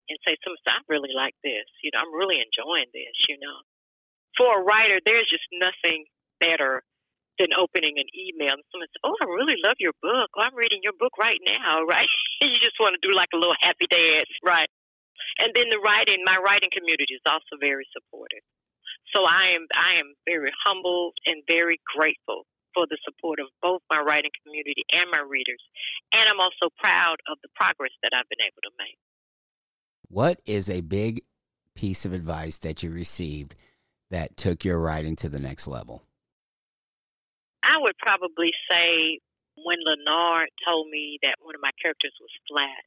and 0.09 0.17
say, 0.27 0.35
"Some, 0.43 0.55
I 0.67 0.79
really 0.89 1.13
like 1.15 1.35
this. 1.43 1.67
You 1.83 1.91
know, 1.93 2.01
I'm 2.01 2.13
really 2.13 2.39
enjoying 2.39 2.89
this." 2.93 3.15
You 3.29 3.37
know, 3.39 3.57
for 4.37 4.59
a 4.59 4.63
writer, 4.63 4.99
there's 5.05 5.29
just 5.29 5.47
nothing 5.51 6.05
better 6.39 6.83
than 7.39 7.53
opening 7.53 8.01
an 8.01 8.09
email 8.17 8.57
and 8.57 8.65
someone 8.73 8.89
says, 8.89 9.05
"Oh, 9.05 9.17
I 9.21 9.25
really 9.29 9.57
love 9.61 9.77
your 9.79 9.93
book. 10.01 10.29
Oh, 10.35 10.41
I'm 10.41 10.55
reading 10.55 10.81
your 10.81 10.97
book 10.97 11.13
right 11.17 11.39
now." 11.45 11.85
Right? 11.87 12.09
you 12.41 12.59
just 12.61 12.79
want 12.79 12.95
to 12.95 13.01
do 13.01 13.13
like 13.15 13.29
a 13.33 13.37
little 13.37 13.57
happy 13.61 13.87
dance, 13.89 14.29
right? 14.45 14.69
And 15.39 15.53
then 15.53 15.69
the 15.69 15.79
writing, 15.79 16.21
my 16.25 16.37
writing 16.37 16.69
community 16.73 17.13
is 17.13 17.25
also 17.25 17.57
very 17.59 17.85
supportive. 17.93 18.43
So 19.15 19.23
I 19.23 19.55
am 19.55 19.65
I 19.73 19.99
am 20.01 20.13
very 20.25 20.51
humbled 20.65 21.15
and 21.25 21.41
very 21.47 21.79
grateful 21.95 22.45
for 22.73 22.85
the 22.85 22.97
support 23.01 23.39
of 23.39 23.47
both 23.61 23.81
my 23.89 23.97
writing 23.97 24.33
community 24.43 24.85
and 24.93 25.09
my 25.09 25.23
readers. 25.25 25.61
And 26.13 26.29
I'm 26.29 26.39
also 26.41 26.69
proud 26.77 27.17
of 27.25 27.39
the 27.41 27.49
progress 27.55 27.93
that 28.03 28.13
I've 28.13 28.29
been 28.29 28.43
able 28.43 28.61
to 28.67 28.73
make. 28.77 28.99
What 30.09 30.39
is 30.45 30.69
a 30.69 30.81
big 30.81 31.21
piece 31.75 32.05
of 32.05 32.13
advice 32.13 32.57
that 32.59 32.81
you 32.81 32.91
received 32.91 33.55
that 34.09 34.37
took 34.37 34.63
your 34.63 34.79
writing 34.79 35.15
to 35.17 35.29
the 35.29 35.39
next 35.39 35.67
level? 35.67 36.03
I 37.63 37.75
would 37.81 37.97
probably 37.99 38.51
say 38.71 39.19
when 39.59 39.77
Lenard 39.83 40.47
told 40.63 40.87
me 40.89 41.19
that 41.23 41.35
one 41.43 41.55
of 41.55 41.61
my 41.61 41.75
characters 41.81 42.15
was 42.21 42.31
flat, 42.47 42.85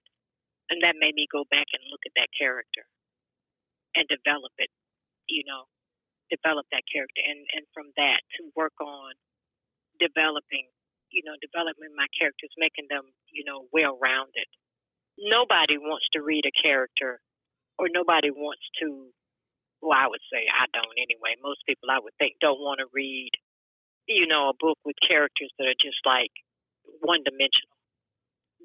and 0.70 0.80
that 0.82 0.96
made 0.96 1.14
me 1.14 1.26
go 1.30 1.44
back 1.50 1.66
and 1.76 1.82
look 1.90 2.00
at 2.06 2.16
that 2.16 2.32
character 2.32 2.88
and 3.94 4.06
develop 4.08 4.54
it, 4.56 4.70
you 5.28 5.44
know, 5.44 5.68
develop 6.30 6.64
that 6.72 6.86
character. 6.88 7.20
And, 7.20 7.44
and 7.52 7.66
from 7.74 7.92
that 7.98 8.22
to 8.38 8.48
work 8.56 8.78
on 8.80 9.12
developing, 9.98 10.70
you 11.10 11.20
know, 11.26 11.36
developing 11.42 11.92
my 11.92 12.06
characters, 12.16 12.54
making 12.56 12.88
them, 12.88 13.12
you 13.28 13.44
know, 13.44 13.66
well 13.74 13.98
rounded. 14.00 14.48
Nobody 15.20 15.78
wants 15.78 16.06
to 16.14 16.22
read 16.22 16.44
a 16.46 16.54
character 16.66 17.20
or 17.78 17.88
nobody 17.92 18.30
wants 18.30 18.62
to, 18.80 19.08
well, 19.82 19.98
I 19.98 20.08
would 20.08 20.24
say 20.32 20.46
I 20.48 20.66
don't 20.72 20.96
anyway. 20.96 21.36
Most 21.42 21.60
people 21.68 21.88
I 21.90 22.00
would 22.00 22.14
think 22.18 22.34
don't 22.40 22.60
want 22.60 22.80
to 22.80 22.86
read, 22.92 23.30
you 24.08 24.26
know, 24.26 24.48
a 24.48 24.58
book 24.58 24.78
with 24.84 24.96
characters 25.00 25.52
that 25.58 25.68
are 25.68 25.80
just 25.80 26.00
like 26.06 26.32
one 27.00 27.20
dimensional 27.24 27.68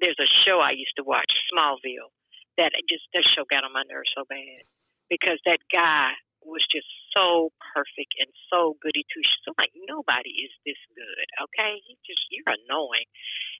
there's 0.00 0.18
a 0.20 0.26
show 0.26 0.60
I 0.60 0.72
used 0.72 0.96
to 0.96 1.04
watch, 1.04 1.30
Smallville, 1.52 2.12
that 2.58 2.72
just 2.88 3.04
that 3.14 3.24
show 3.24 3.44
got 3.48 3.64
on 3.64 3.72
my 3.72 3.84
nerves 3.88 4.10
so 4.16 4.24
bad 4.28 4.64
because 5.08 5.38
that 5.44 5.60
guy 5.72 6.12
was 6.46 6.64
just 6.70 6.86
so 7.12 7.50
perfect 7.74 8.14
and 8.22 8.30
so 8.48 8.78
goody 8.80 9.04
two 9.10 9.22
shoes. 9.22 9.42
So 9.44 9.52
like 9.58 9.74
nobody 9.86 10.46
is 10.46 10.52
this 10.64 10.80
good, 10.94 11.28
okay? 11.50 11.82
He 11.84 11.98
just 12.06 12.22
you're 12.30 12.46
annoying, 12.46 13.08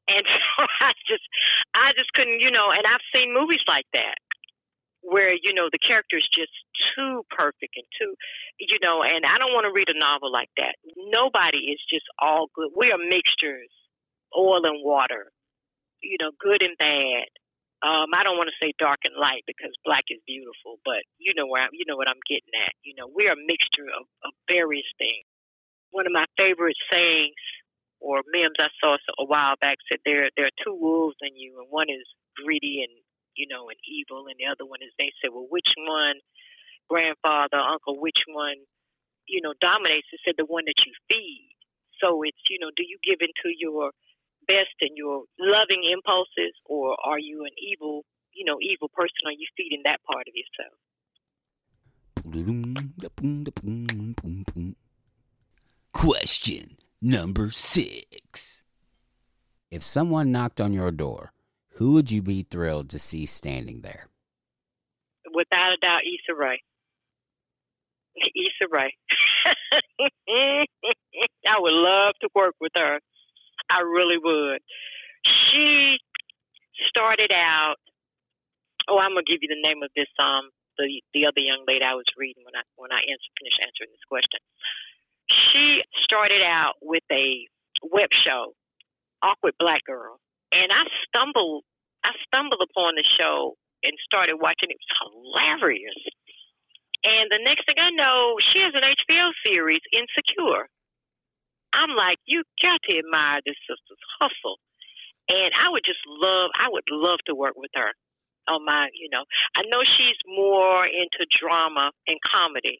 and 0.09 0.25
so 0.31 0.65
I 0.81 0.95
just 1.11 1.27
I 1.75 1.93
just 1.99 2.13
couldn't, 2.15 2.41
you 2.41 2.51
know. 2.51 2.71
And 2.71 2.87
I've 2.87 3.05
seen 3.15 3.35
movies 3.35 3.65
like 3.69 3.87
that 3.95 4.19
where 5.03 5.35
you 5.35 5.55
know 5.55 5.69
the 5.71 5.83
character 5.83 6.17
is 6.17 6.29
just 6.31 6.55
too 6.95 7.27
perfect 7.35 7.75
and 7.75 7.89
too, 7.99 8.15
you 8.63 8.79
know. 8.83 9.03
And 9.03 9.27
I 9.27 9.39
don't 9.39 9.53
want 9.53 9.67
to 9.67 9.75
read 9.75 9.91
a 9.91 9.99
novel 9.99 10.31
like 10.31 10.51
that. 10.57 10.79
Nobody 11.13 11.75
is 11.75 11.83
just 11.91 12.07
all 12.19 12.49
good. 12.55 12.71
We 12.75 12.95
are 12.95 12.99
mixtures, 12.99 13.71
oil 14.35 14.65
and 14.65 14.81
water 14.83 15.35
you 16.03 16.19
know, 16.21 16.31
good 16.39 16.63
and 16.63 16.77
bad. 16.79 17.29
Um, 17.85 18.09
I 18.17 18.25
don't 18.25 18.41
want 18.41 18.49
to 18.49 18.61
say 18.63 18.73
dark 18.81 19.05
and 19.05 19.13
light 19.15 19.45
because 19.45 19.73
black 19.85 20.09
is 20.09 20.25
beautiful, 20.25 20.81
but 20.85 21.05
you 21.21 21.37
know 21.37 21.45
where 21.45 21.61
I'm, 21.61 21.75
you 21.77 21.85
know 21.85 21.97
what 21.97 22.09
I'm 22.09 22.23
getting 22.25 22.53
at. 22.65 22.73
You 22.81 22.97
know, 22.97 23.05
we're 23.13 23.37
a 23.37 23.47
mixture 23.47 23.89
of, 23.93 24.09
of 24.25 24.33
various 24.49 24.89
things. 24.97 25.29
One 25.93 26.09
of 26.09 26.13
my 26.13 26.25
favorite 26.41 26.77
sayings 26.89 27.37
or 28.01 28.25
memes 28.33 28.57
I 28.61 28.69
saw 28.81 28.97
a 28.97 29.25
while 29.25 29.57
back 29.61 29.77
said 29.89 30.01
there 30.05 30.29
there 30.37 30.49
are 30.49 30.63
two 30.65 30.77
wolves 30.77 31.17
in 31.21 31.37
you, 31.37 31.61
and 31.61 31.69
one 31.69 31.89
is 31.93 32.05
greedy 32.37 32.81
and 32.85 32.93
you 33.37 33.47
know 33.49 33.69
and 33.69 33.81
evil, 33.85 34.29
and 34.29 34.37
the 34.41 34.49
other 34.49 34.65
one 34.65 34.81
is 34.81 34.93
they 34.97 35.13
said, 35.21 35.33
well, 35.33 35.49
which 35.49 35.69
one, 35.77 36.17
grandfather, 36.89 37.61
uncle, 37.61 38.01
which 38.01 38.25
one, 38.29 38.57
you 39.29 39.41
know, 39.45 39.53
dominates? 39.61 40.09
It 40.13 40.21
said 40.25 40.37
the 40.37 40.49
one 40.49 40.65
that 40.65 40.81
you 40.85 40.93
feed. 41.13 41.53
So 42.01 42.25
it's 42.25 42.41
you 42.49 42.57
know, 42.61 42.73
do 42.73 42.85
you 42.85 42.97
give 43.05 43.21
into 43.21 43.53
your 43.57 43.93
best 44.47 44.75
in 44.81 44.97
your 44.97 45.25
loving 45.39 45.83
impulses, 45.93 46.55
or 46.65 46.97
are 47.05 47.19
you 47.19 47.45
an 47.45 47.53
evil, 47.59 48.05
you 48.33 48.45
know, 48.45 48.59
evil 48.61 48.89
person? 48.95 49.27
Are 49.27 49.33
you 49.33 49.47
feeding 49.57 49.83
that 49.85 50.01
part 50.05 50.27
of 50.29 50.35
yourself? 50.35 50.75
Question 55.93 56.77
number 57.01 57.51
six. 57.51 58.63
If 59.71 59.83
someone 59.83 60.33
knocked 60.33 60.61
on 60.61 60.73
your 60.73 60.91
door, 60.91 61.33
who 61.75 61.93
would 61.93 62.11
you 62.11 62.23
be 62.23 62.43
thrilled 62.43 62.91
to 62.91 62.99
see 62.99 63.27
standing 63.27 63.83
there? 63.83 64.09
Without 65.35 65.73
a 65.73 65.77
doubt, 65.83 66.01
Issa 66.03 66.35
Rae. 66.37 66.63
Issa 68.17 68.69
Rae. 68.71 68.95
I 71.49 71.59
would 71.59 71.73
love 71.73 72.15
to 72.23 72.29
work 72.35 72.55
with 72.61 72.73
her. 72.77 73.01
I 73.71 73.81
really 73.81 74.19
would. 74.19 74.61
She 75.27 75.99
started 76.87 77.33
out. 77.33 77.77
Oh, 78.89 78.99
I'm 78.99 79.11
gonna 79.11 79.27
give 79.27 79.43
you 79.43 79.49
the 79.49 79.63
name 79.67 79.83
of 79.83 79.91
this 79.97 80.09
um 80.23 80.51
the 80.79 81.03
the 81.15 81.27
other 81.27 81.41
young 81.41 81.65
lady 81.67 81.85
I 81.85 81.95
was 81.95 82.07
reading 82.17 82.45
when 82.45 82.55
I 82.55 82.63
when 82.77 82.93
I 82.93 83.01
answer, 83.03 83.31
finished 83.41 83.61
answering 83.61 83.91
this 83.91 84.07
question. 84.09 84.41
She 85.31 85.83
started 86.05 86.43
out 86.45 86.75
with 86.81 87.03
a 87.11 87.47
web 87.83 88.11
show, 88.15 88.55
Awkward 89.23 89.55
Black 89.59 89.83
Girl, 89.85 90.21
and 90.55 90.71
I 90.71 90.85
stumbled 91.09 91.65
I 92.05 92.11
stumbled 92.31 92.63
upon 92.63 92.95
the 92.95 93.05
show 93.05 93.57
and 93.83 93.93
started 94.05 94.37
watching. 94.39 94.71
It 94.71 94.79
was 94.79 94.93
hilarious. 95.03 96.01
And 97.05 97.31
the 97.31 97.43
next 97.43 97.67
thing 97.67 97.79
I 97.79 97.91
know, 97.91 98.37
she 98.53 98.61
has 98.61 98.75
an 98.75 98.83
HBO 98.83 99.31
series, 99.47 99.81
Insecure. 99.93 100.67
I'm 101.75 101.95
like, 101.97 102.19
you 102.27 102.43
got 102.63 102.81
to 102.89 102.99
admire 102.99 103.41
this 103.45 103.59
sister's 103.67 104.05
hustle. 104.21 104.59
And 105.29 105.51
I 105.59 105.71
would 105.71 105.83
just 105.85 106.03
love, 106.07 106.51
I 106.55 106.71
would 106.71 106.87
love 106.91 107.19
to 107.27 107.35
work 107.35 107.55
with 107.57 107.71
her 107.75 107.91
on 108.47 108.65
my, 108.65 108.89
you 108.95 109.11
know, 109.11 109.27
I 109.59 109.67
know 109.67 109.83
she's 109.83 110.19
more 110.27 110.87
into 110.87 111.27
drama 111.27 111.91
and 112.07 112.19
comedy, 112.23 112.79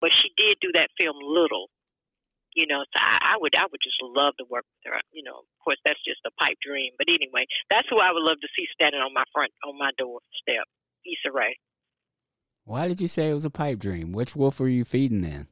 but 0.00 0.14
she 0.14 0.30
did 0.38 0.62
do 0.62 0.70
that 0.78 0.94
film 0.94 1.18
Little, 1.18 1.66
you 2.54 2.66
know, 2.70 2.86
so 2.94 2.98
I, 3.02 3.34
I 3.34 3.42
would, 3.42 3.58
I 3.58 3.66
would 3.66 3.82
just 3.82 3.98
love 4.02 4.34
to 4.38 4.46
work 4.46 4.62
with 4.62 4.92
her. 4.92 5.00
You 5.10 5.26
know, 5.26 5.42
of 5.42 5.58
course, 5.58 5.78
that's 5.84 5.98
just 6.06 6.22
a 6.22 6.30
pipe 6.38 6.58
dream, 6.62 6.94
but 6.98 7.10
anyway, 7.10 7.50
that's 7.68 7.90
who 7.90 7.98
I 7.98 8.14
would 8.14 8.22
love 8.22 8.38
to 8.40 8.50
see 8.54 8.66
standing 8.72 9.00
on 9.02 9.12
my 9.12 9.26
front, 9.34 9.50
on 9.66 9.74
my 9.76 9.90
doorstep, 9.98 10.70
Issa 11.02 11.34
Rae. 11.34 11.58
Why 12.64 12.86
did 12.86 13.00
you 13.00 13.08
say 13.08 13.30
it 13.30 13.34
was 13.34 13.44
a 13.44 13.50
pipe 13.50 13.78
dream? 13.78 14.12
Which 14.12 14.36
wolf 14.36 14.60
were 14.60 14.68
you 14.68 14.84
feeding 14.84 15.22
then? 15.22 15.48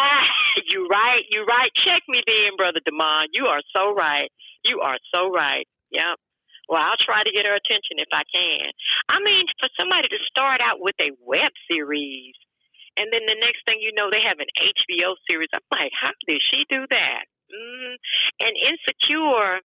Ah, 0.00 0.24
you 0.72 0.88
right, 0.88 1.24
you 1.30 1.44
right. 1.44 1.70
Check 1.76 2.02
me 2.08 2.22
then, 2.26 2.56
brother 2.56 2.80
Demond. 2.80 3.36
You 3.36 3.46
are 3.46 3.60
so 3.76 3.92
right. 3.92 4.32
You 4.64 4.80
are 4.80 4.96
so 5.14 5.30
right. 5.30 5.68
Yep. 5.92 6.16
Well, 6.68 6.80
I'll 6.80 7.02
try 7.02 7.26
to 7.26 7.34
get 7.34 7.44
her 7.44 7.56
attention 7.58 7.98
if 7.98 8.08
I 8.14 8.22
can. 8.32 8.70
I 9.10 9.18
mean, 9.20 9.44
for 9.58 9.68
somebody 9.78 10.08
to 10.08 10.20
start 10.30 10.62
out 10.62 10.78
with 10.78 10.94
a 11.02 11.10
web 11.18 11.50
series, 11.66 12.32
and 12.96 13.10
then 13.12 13.26
the 13.26 13.38
next 13.42 13.66
thing 13.66 13.82
you 13.82 13.90
know, 13.92 14.08
they 14.08 14.22
have 14.22 14.38
an 14.38 14.50
HBO 14.54 15.18
series. 15.28 15.50
I'm 15.52 15.66
like, 15.74 15.92
how 15.92 16.14
did 16.26 16.40
she 16.52 16.64
do 16.70 16.86
that? 16.90 17.24
Mm. 17.50 17.94
And 18.46 18.52
Insecure, 18.54 19.60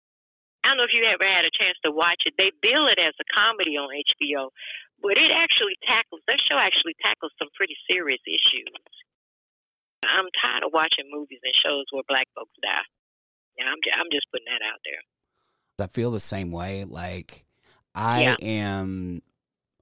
I 0.64 0.66
don't 0.72 0.80
know 0.80 0.88
if 0.88 0.96
you 0.96 1.04
ever 1.04 1.28
had 1.28 1.44
a 1.44 1.52
chance 1.52 1.76
to 1.84 1.92
watch 1.92 2.24
it. 2.24 2.40
They 2.40 2.56
bill 2.64 2.88
it 2.88 3.00
as 3.04 3.14
a 3.20 3.28
comedy 3.36 3.76
on 3.76 3.92
HBO, 3.92 4.48
but 5.04 5.20
it 5.20 5.32
actually 5.36 5.76
tackles, 5.84 6.24
that 6.32 6.40
show 6.40 6.56
actually 6.56 6.96
tackles 7.04 7.36
some 7.36 7.52
pretty 7.56 7.76
serious 7.92 8.24
issues. 8.24 8.72
I'm 10.08 10.28
tired 10.44 10.64
of 10.64 10.72
watching 10.74 11.06
movies 11.12 11.40
and 11.44 11.54
shows 11.56 11.86
where 11.92 12.04
black 12.08 12.28
folks 12.36 12.54
die. 12.62 12.86
Yeah, 13.58 13.66
I'm 13.66 13.80
just, 13.84 13.98
I'm 13.98 14.12
just 14.12 14.28
putting 14.32 14.48
that 14.48 14.66
out 14.66 14.80
there. 14.84 15.02
I 15.86 15.88
feel 15.88 16.12
the 16.12 16.20
same 16.20 16.52
way. 16.52 16.84
Like 16.84 17.46
I 17.96 18.22
yeah. 18.24 18.36
am 18.42 19.22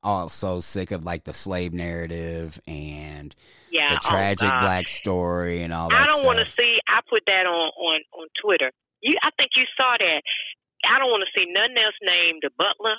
also 0.04 0.60
sick 0.60 0.92
of 0.92 1.06
like 1.06 1.24
the 1.24 1.34
slave 1.34 1.74
narrative 1.74 2.60
and 2.68 3.36
Yeah. 3.72 3.92
the 3.92 4.02
oh, 4.04 4.10
tragic 4.10 4.50
God. 4.50 4.62
black 4.62 4.88
story 4.88 5.62
and 5.62 5.74
all 5.74 5.90
that 5.90 6.02
I 6.02 6.06
don't 6.08 6.26
want 6.26 6.40
to 6.40 6.46
see. 6.46 6.80
I 6.88 7.02
put 7.10 7.24
that 7.28 7.46
on 7.46 7.72
on 7.78 8.00
on 8.14 8.28
Twitter. 8.44 8.72
You, 9.02 9.18
I 9.24 9.30
think 9.38 9.52
you 9.56 9.64
saw 9.80 9.96
that. 10.00 10.22
I 10.86 10.98
don't 11.00 11.10
want 11.12 11.24
to 11.24 11.40
see 11.40 11.46
nothing 11.52 11.78
else 11.78 11.96
named 12.02 12.42
the 12.42 12.50
butler 12.58 12.96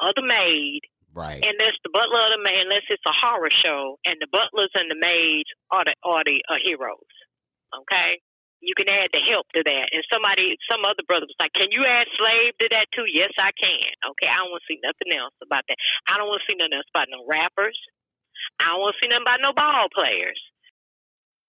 or 0.00 0.12
the 0.14 0.22
maid 0.22 0.80
Right. 1.12 1.44
unless 1.44 1.76
the 1.84 1.92
butler 1.92 2.24
or 2.24 2.32
the 2.32 2.40
maid, 2.40 2.64
unless 2.64 2.88
it's 2.88 3.04
a 3.04 3.12
horror 3.12 3.52
show, 3.52 4.00
and 4.08 4.16
the 4.16 4.30
butlers 4.32 4.72
and 4.72 4.88
the 4.88 4.96
maids 4.96 5.48
are 5.68 5.84
the 5.84 5.94
are 6.00 6.24
the 6.24 6.40
uh, 6.48 6.56
heroes. 6.64 7.12
Okay, 7.68 8.20
you 8.64 8.72
can 8.72 8.88
add 8.88 9.12
the 9.12 9.20
help 9.20 9.44
to 9.52 9.60
that. 9.60 9.86
And 9.92 10.00
somebody, 10.08 10.56
some 10.70 10.88
other 10.88 11.04
brother 11.04 11.28
was 11.28 11.36
like, 11.36 11.52
"Can 11.52 11.68
you 11.68 11.84
add 11.84 12.08
slave 12.16 12.56
to 12.64 12.66
that 12.72 12.88
too?" 12.96 13.04
Yes, 13.04 13.32
I 13.36 13.52
can. 13.52 13.92
Okay, 14.16 14.28
I 14.30 14.40
don't 14.40 14.56
want 14.56 14.64
to 14.64 14.70
see 14.72 14.80
nothing 14.80 15.12
else 15.12 15.36
about 15.44 15.68
that. 15.68 15.76
I 16.08 16.16
don't 16.16 16.32
want 16.32 16.40
to 16.40 16.48
see 16.48 16.56
nothing 16.56 16.80
else 16.80 16.88
about 16.94 17.12
no 17.12 17.28
rappers. 17.28 17.76
I 18.60 18.72
don't 18.72 18.80
want 18.80 18.96
to 18.96 19.00
see 19.04 19.10
nothing 19.12 19.28
about 19.28 19.44
no 19.44 19.52
ball 19.52 19.92
players. 19.92 20.40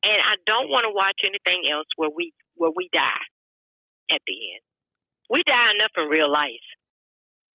And 0.03 0.19
I 0.19 0.35
don't 0.43 0.67
want 0.67 0.83
to 0.83 0.91
watch 0.91 1.23
anything 1.23 1.71
else 1.71 1.87
where 1.95 2.11
we 2.11 2.33
where 2.59 2.75
we 2.75 2.89
die 2.91 3.25
at 4.11 4.19
the 4.27 4.35
end. 4.59 4.63
We 5.29 5.43
die 5.47 5.71
enough 5.79 5.95
in 5.95 6.11
real 6.11 6.29
life. 6.29 6.67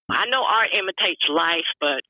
I 0.09 0.25
know 0.33 0.43
art 0.43 0.69
imitates 0.73 1.29
life, 1.29 1.69
but 1.81 2.01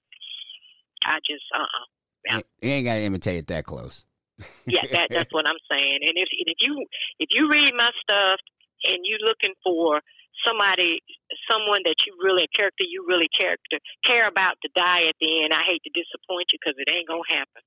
I 1.04 1.18
just 1.26 1.42
uh 1.54 1.62
uh 1.62 1.86
yeah. 2.26 2.40
You 2.62 2.70
ain't 2.70 2.86
gotta 2.86 3.02
imitate 3.02 3.38
it 3.38 3.46
that 3.48 3.64
close. 3.64 4.04
yeah, 4.66 4.86
that 4.92 5.08
that's 5.10 5.32
what 5.32 5.48
I'm 5.48 5.58
saying. 5.70 5.98
And 6.02 6.12
if 6.14 6.28
if 6.30 6.58
you 6.60 6.86
if 7.18 7.28
you 7.30 7.48
read 7.50 7.74
my 7.76 7.90
stuff 8.02 8.38
and 8.84 8.98
you're 9.02 9.26
looking 9.26 9.54
for 9.64 10.00
somebody 10.46 11.02
someone 11.50 11.80
that 11.84 11.96
you 12.06 12.14
really 12.22 12.44
a 12.44 12.48
character 12.56 12.84
you 12.86 13.04
really 13.08 13.26
character 13.34 13.80
care 14.06 14.28
about 14.28 14.54
to 14.62 14.68
die 14.76 15.08
at 15.08 15.16
the 15.20 15.42
end, 15.42 15.52
I 15.52 15.64
hate 15.66 15.82
to 15.84 15.90
disappoint 15.90 16.52
you 16.52 16.58
because 16.62 16.78
it 16.78 16.88
ain't 16.92 17.08
gonna 17.08 17.22
happen. 17.28 17.62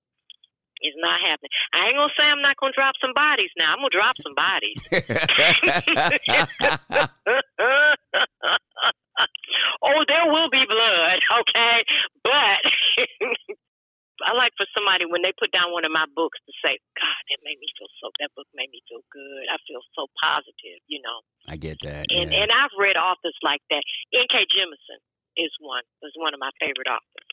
It's 0.82 0.98
not 0.98 1.22
happening. 1.22 1.52
I 1.76 1.88
ain't 1.88 1.98
gonna 1.98 2.14
say 2.18 2.26
I'm 2.26 2.42
not 2.42 2.58
gonna 2.58 2.74
drop 2.78 2.96
some 3.02 3.14
bodies 3.14 3.52
now. 3.60 3.74
I'm 3.74 3.80
gonna 3.84 3.90
drop 3.92 4.16
some 4.24 4.34
bodies. 4.34 4.82
oh, 9.86 10.02
there 10.08 10.28
will 10.28 10.50
be 10.50 10.64
blood, 10.68 11.20
okay? 11.44 11.78
But 12.24 12.60
I 14.28 14.38
like 14.38 14.54
for 14.54 14.70
somebody 14.78 15.10
when 15.10 15.26
they 15.26 15.34
put 15.34 15.50
down 15.50 15.74
one 15.74 15.86
of 15.86 15.94
my 15.94 16.06
books 16.14 16.38
to 16.46 16.54
say, 16.62 16.78
God, 16.94 17.22
that 17.34 17.42
made 17.42 17.58
me 17.58 17.68
feel 17.74 17.90
so 17.98 18.14
that 18.22 18.30
book 18.38 18.46
made 18.54 18.70
me 18.70 18.86
feel 18.86 19.02
good. 19.10 19.44
I 19.50 19.58
feel 19.66 19.82
so 19.98 20.08
positive, 20.22 20.80
you 20.86 21.02
know. 21.02 21.26
I 21.50 21.58
get 21.58 21.82
that. 21.82 22.06
And 22.14 22.30
yeah. 22.30 22.46
and 22.46 22.50
I've 22.54 22.74
read 22.78 22.98
authors 23.02 23.38
like 23.42 23.66
that. 23.74 23.82
N.K. 24.14 24.46
Jemisin 24.54 25.02
is 25.38 25.52
one 25.58 25.86
is 26.06 26.14
one 26.18 26.34
of 26.34 26.40
my 26.42 26.54
favorite 26.62 26.90
authors. 26.90 27.30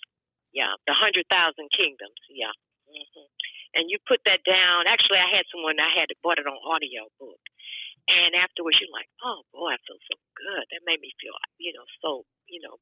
Yeah, 0.56 0.72
The 0.88 0.96
Hundred 0.96 1.28
Thousand 1.28 1.68
Kingdoms. 1.76 2.20
Yeah. 2.32 2.54
hmm 2.88 3.28
And 3.76 3.92
you 3.92 4.00
put 4.08 4.24
that 4.24 4.40
down. 4.48 4.88
Actually, 4.88 5.20
I 5.20 5.28
had 5.28 5.44
someone 5.52 5.76
I 5.76 5.92
had 5.92 6.08
bought 6.24 6.40
it 6.40 6.48
on 6.48 6.56
audio 6.56 7.12
book, 7.20 7.42
and 8.08 8.32
afterwards 8.32 8.80
you're 8.80 8.92
like, 8.96 9.12
oh 9.20 9.44
boy, 9.52 9.76
I 9.76 9.78
feel 9.84 10.00
so 10.08 10.16
good. 10.48 10.64
That 10.72 10.80
made 10.88 11.04
me 11.04 11.12
feel, 11.20 11.36
you 11.60 11.76
know, 11.76 11.84
so 12.00 12.24
you 12.48 12.64
know, 12.64 12.80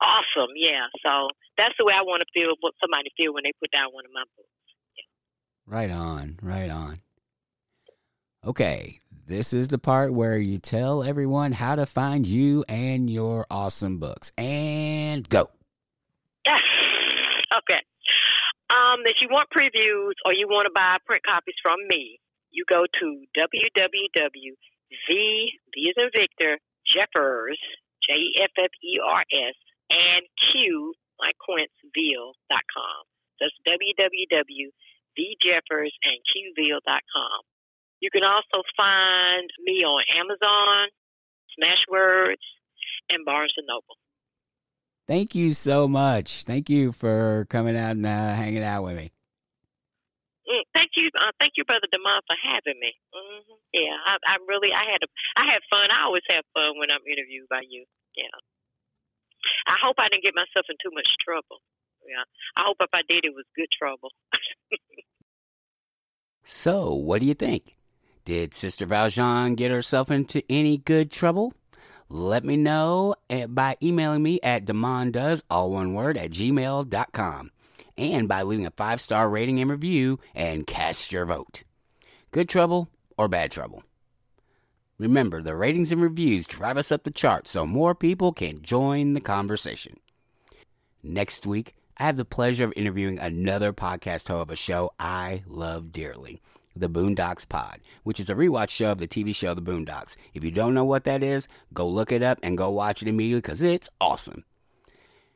awesome. 0.00 0.56
Yeah. 0.56 0.88
So 1.04 1.28
that's 1.60 1.76
the 1.76 1.84
way 1.84 1.92
I 1.92 2.02
want 2.02 2.24
to 2.24 2.30
feel. 2.32 2.56
What 2.60 2.72
somebody 2.80 3.12
feel 3.16 3.36
when 3.36 3.44
they 3.44 3.52
put 3.60 3.70
down 3.70 3.92
one 3.92 4.08
of 4.08 4.12
my 4.12 4.24
books. 4.36 4.48
Right 5.66 5.90
on, 5.90 6.38
right 6.42 6.70
on. 6.70 7.00
Okay, 8.44 9.00
this 9.26 9.54
is 9.54 9.68
the 9.68 9.78
part 9.78 10.12
where 10.12 10.36
you 10.36 10.58
tell 10.58 11.02
everyone 11.02 11.52
how 11.52 11.76
to 11.76 11.86
find 11.86 12.26
you 12.26 12.62
and 12.68 13.08
your 13.08 13.46
awesome 13.50 13.96
books. 13.98 14.32
And 14.36 15.26
go. 15.26 15.48
okay. 16.48 17.80
Um, 18.68 19.00
if 19.06 19.16
you 19.22 19.28
want 19.30 19.48
previews 19.48 20.12
or 20.26 20.34
you 20.34 20.46
want 20.48 20.66
to 20.66 20.72
buy 20.74 20.96
print 21.06 21.22
copies 21.26 21.54
from 21.62 21.80
me, 21.88 22.20
you 22.50 22.64
go 22.68 22.84
to 22.84 23.24
www.v, 23.34 24.58
V 25.08 25.52
is 25.80 25.94
in 25.96 26.10
Victor, 26.14 26.58
Jeffers, 26.94 27.58
J 28.08 28.14
E 28.14 28.38
F 28.42 28.50
F 28.56 28.70
E 28.82 29.00
R 29.02 29.22
S, 29.32 29.56
and 29.90 30.22
Q, 30.38 30.94
like 31.18 31.34
QuinceVille.com. 31.42 33.02
That's 33.40 33.54
www.vjeffers 33.66 34.72
and 36.04 36.18
QVeal.com. 36.30 37.40
You 38.00 38.10
can 38.10 38.24
also 38.24 38.62
find 38.76 39.50
me 39.64 39.82
on 39.82 40.02
Amazon, 40.14 40.88
Smashwords, 41.58 42.44
and 43.10 43.24
Barnes 43.24 43.54
& 43.60 43.66
Noble. 43.66 43.96
Thank 45.06 45.34
you 45.34 45.52
so 45.52 45.86
much. 45.88 46.44
Thank 46.44 46.70
you 46.70 46.92
for 46.92 47.46
coming 47.50 47.76
out 47.76 47.92
and 47.92 48.06
uh, 48.06 48.34
hanging 48.34 48.62
out 48.62 48.84
with 48.84 48.96
me. 48.96 49.13
Mm, 50.44 50.64
thank 50.76 50.92
you, 50.96 51.08
uh, 51.16 51.32
thank 51.40 51.56
you, 51.56 51.64
brother 51.64 51.88
Demond, 51.88 52.20
for 52.28 52.36
having 52.36 52.78
me. 52.80 52.92
hmm 53.12 53.56
Yeah, 53.72 53.96
I, 54.04 54.16
I 54.28 54.36
really, 54.46 54.72
I 54.72 54.84
had, 54.92 55.00
a, 55.00 55.08
I 55.40 55.44
had 55.48 55.60
fun. 55.72 55.88
I 55.90 56.04
always 56.04 56.24
have 56.30 56.44
fun 56.52 56.78
when 56.78 56.90
I'm 56.92 57.04
interviewed 57.08 57.48
by 57.48 57.62
you. 57.68 57.84
Yeah. 58.16 58.36
I 59.66 59.76
hope 59.82 59.96
I 59.98 60.08
didn't 60.08 60.24
get 60.24 60.34
myself 60.34 60.66
in 60.68 60.76
too 60.84 60.92
much 60.94 61.08
trouble. 61.24 61.60
Yeah. 62.04 62.24
I 62.56 62.62
hope 62.66 62.76
if 62.80 62.90
I 62.92 63.00
did, 63.08 63.24
it 63.24 63.32
was 63.34 63.44
good 63.56 63.68
trouble. 63.72 64.10
So, 66.46 66.94
what 66.94 67.20
do 67.20 67.26
you 67.26 67.32
think? 67.32 67.74
Did 68.26 68.52
Sister 68.52 68.84
Valjean 68.84 69.54
get 69.54 69.70
herself 69.70 70.10
into 70.10 70.42
any 70.50 70.76
good 70.76 71.10
trouble? 71.10 71.54
Let 72.10 72.44
me 72.44 72.58
know 72.58 73.14
by 73.48 73.78
emailing 73.82 74.22
me 74.22 74.40
at 74.42 74.66
demondoes, 74.66 75.42
all 75.48 75.70
one 75.70 75.94
word, 75.94 76.18
at 76.18 76.32
gmail.com 76.32 77.50
and 77.96 78.28
by 78.28 78.42
leaving 78.42 78.66
a 78.66 78.70
five 78.70 79.00
star 79.00 79.28
rating 79.28 79.60
and 79.60 79.70
review 79.70 80.18
and 80.34 80.66
cast 80.66 81.12
your 81.12 81.26
vote. 81.26 81.62
Good 82.30 82.48
trouble 82.48 82.88
or 83.16 83.28
bad 83.28 83.50
trouble? 83.50 83.82
Remember, 84.98 85.42
the 85.42 85.56
ratings 85.56 85.90
and 85.90 86.00
reviews 86.00 86.46
drive 86.46 86.76
us 86.76 86.92
up 86.92 87.02
the 87.02 87.10
chart 87.10 87.48
so 87.48 87.66
more 87.66 87.94
people 87.94 88.32
can 88.32 88.62
join 88.62 89.14
the 89.14 89.20
conversation. 89.20 89.98
Next 91.02 91.46
week, 91.46 91.74
I 91.98 92.04
have 92.04 92.16
the 92.16 92.24
pleasure 92.24 92.64
of 92.64 92.72
interviewing 92.76 93.18
another 93.18 93.72
podcast 93.72 94.28
host 94.28 94.42
of 94.42 94.50
a 94.50 94.56
show 94.56 94.90
I 94.98 95.42
love 95.46 95.92
dearly, 95.92 96.40
The 96.74 96.88
Boondocks 96.88 97.48
Pod, 97.48 97.80
which 98.04 98.18
is 98.18 98.30
a 98.30 98.34
rewatch 98.34 98.70
show 98.70 98.92
of 98.92 98.98
the 98.98 99.08
TV 99.08 99.34
show 99.34 99.52
The 99.54 99.62
Boondocks. 99.62 100.16
If 100.32 100.44
you 100.44 100.50
don't 100.50 100.74
know 100.74 100.84
what 100.84 101.04
that 101.04 101.22
is, 101.22 101.48
go 101.72 101.88
look 101.88 102.10
it 102.10 102.22
up 102.22 102.38
and 102.42 102.58
go 102.58 102.70
watch 102.70 103.02
it 103.02 103.08
immediately 103.08 103.42
because 103.42 103.62
it's 103.62 103.88
awesome. 104.00 104.44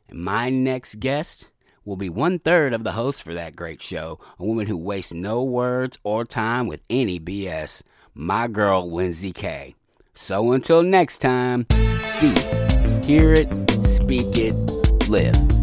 And 0.09 0.21
my 0.21 0.51
next 0.51 1.01
guest 1.01 1.51
will 1.89 1.97
be 1.97 2.11
one 2.11 2.39
third 2.39 2.75
of 2.75 2.85
the 2.85 2.93
host 2.93 3.23
for 3.23 3.33
that 3.33 3.57
great 3.57 3.81
show, 3.81 4.21
a 4.39 4.45
woman 4.45 4.67
who 4.67 4.77
wastes 4.77 5.15
no 5.15 5.43
words 5.43 5.99
or 6.05 6.23
time 6.23 6.67
with 6.67 6.83
any 6.91 7.19
BS, 7.19 7.83
my 8.15 8.47
girl 8.47 8.93
Lindsay 8.93 9.33
Kay. 9.33 9.75
So 10.13 10.53
until 10.53 10.83
next 10.83 11.19
time, 11.19 11.67
see 12.03 12.35
hear 13.03 13.33
it, 13.33 13.49
speak 13.87 14.37
it, 14.37 14.55
live. 15.09 15.58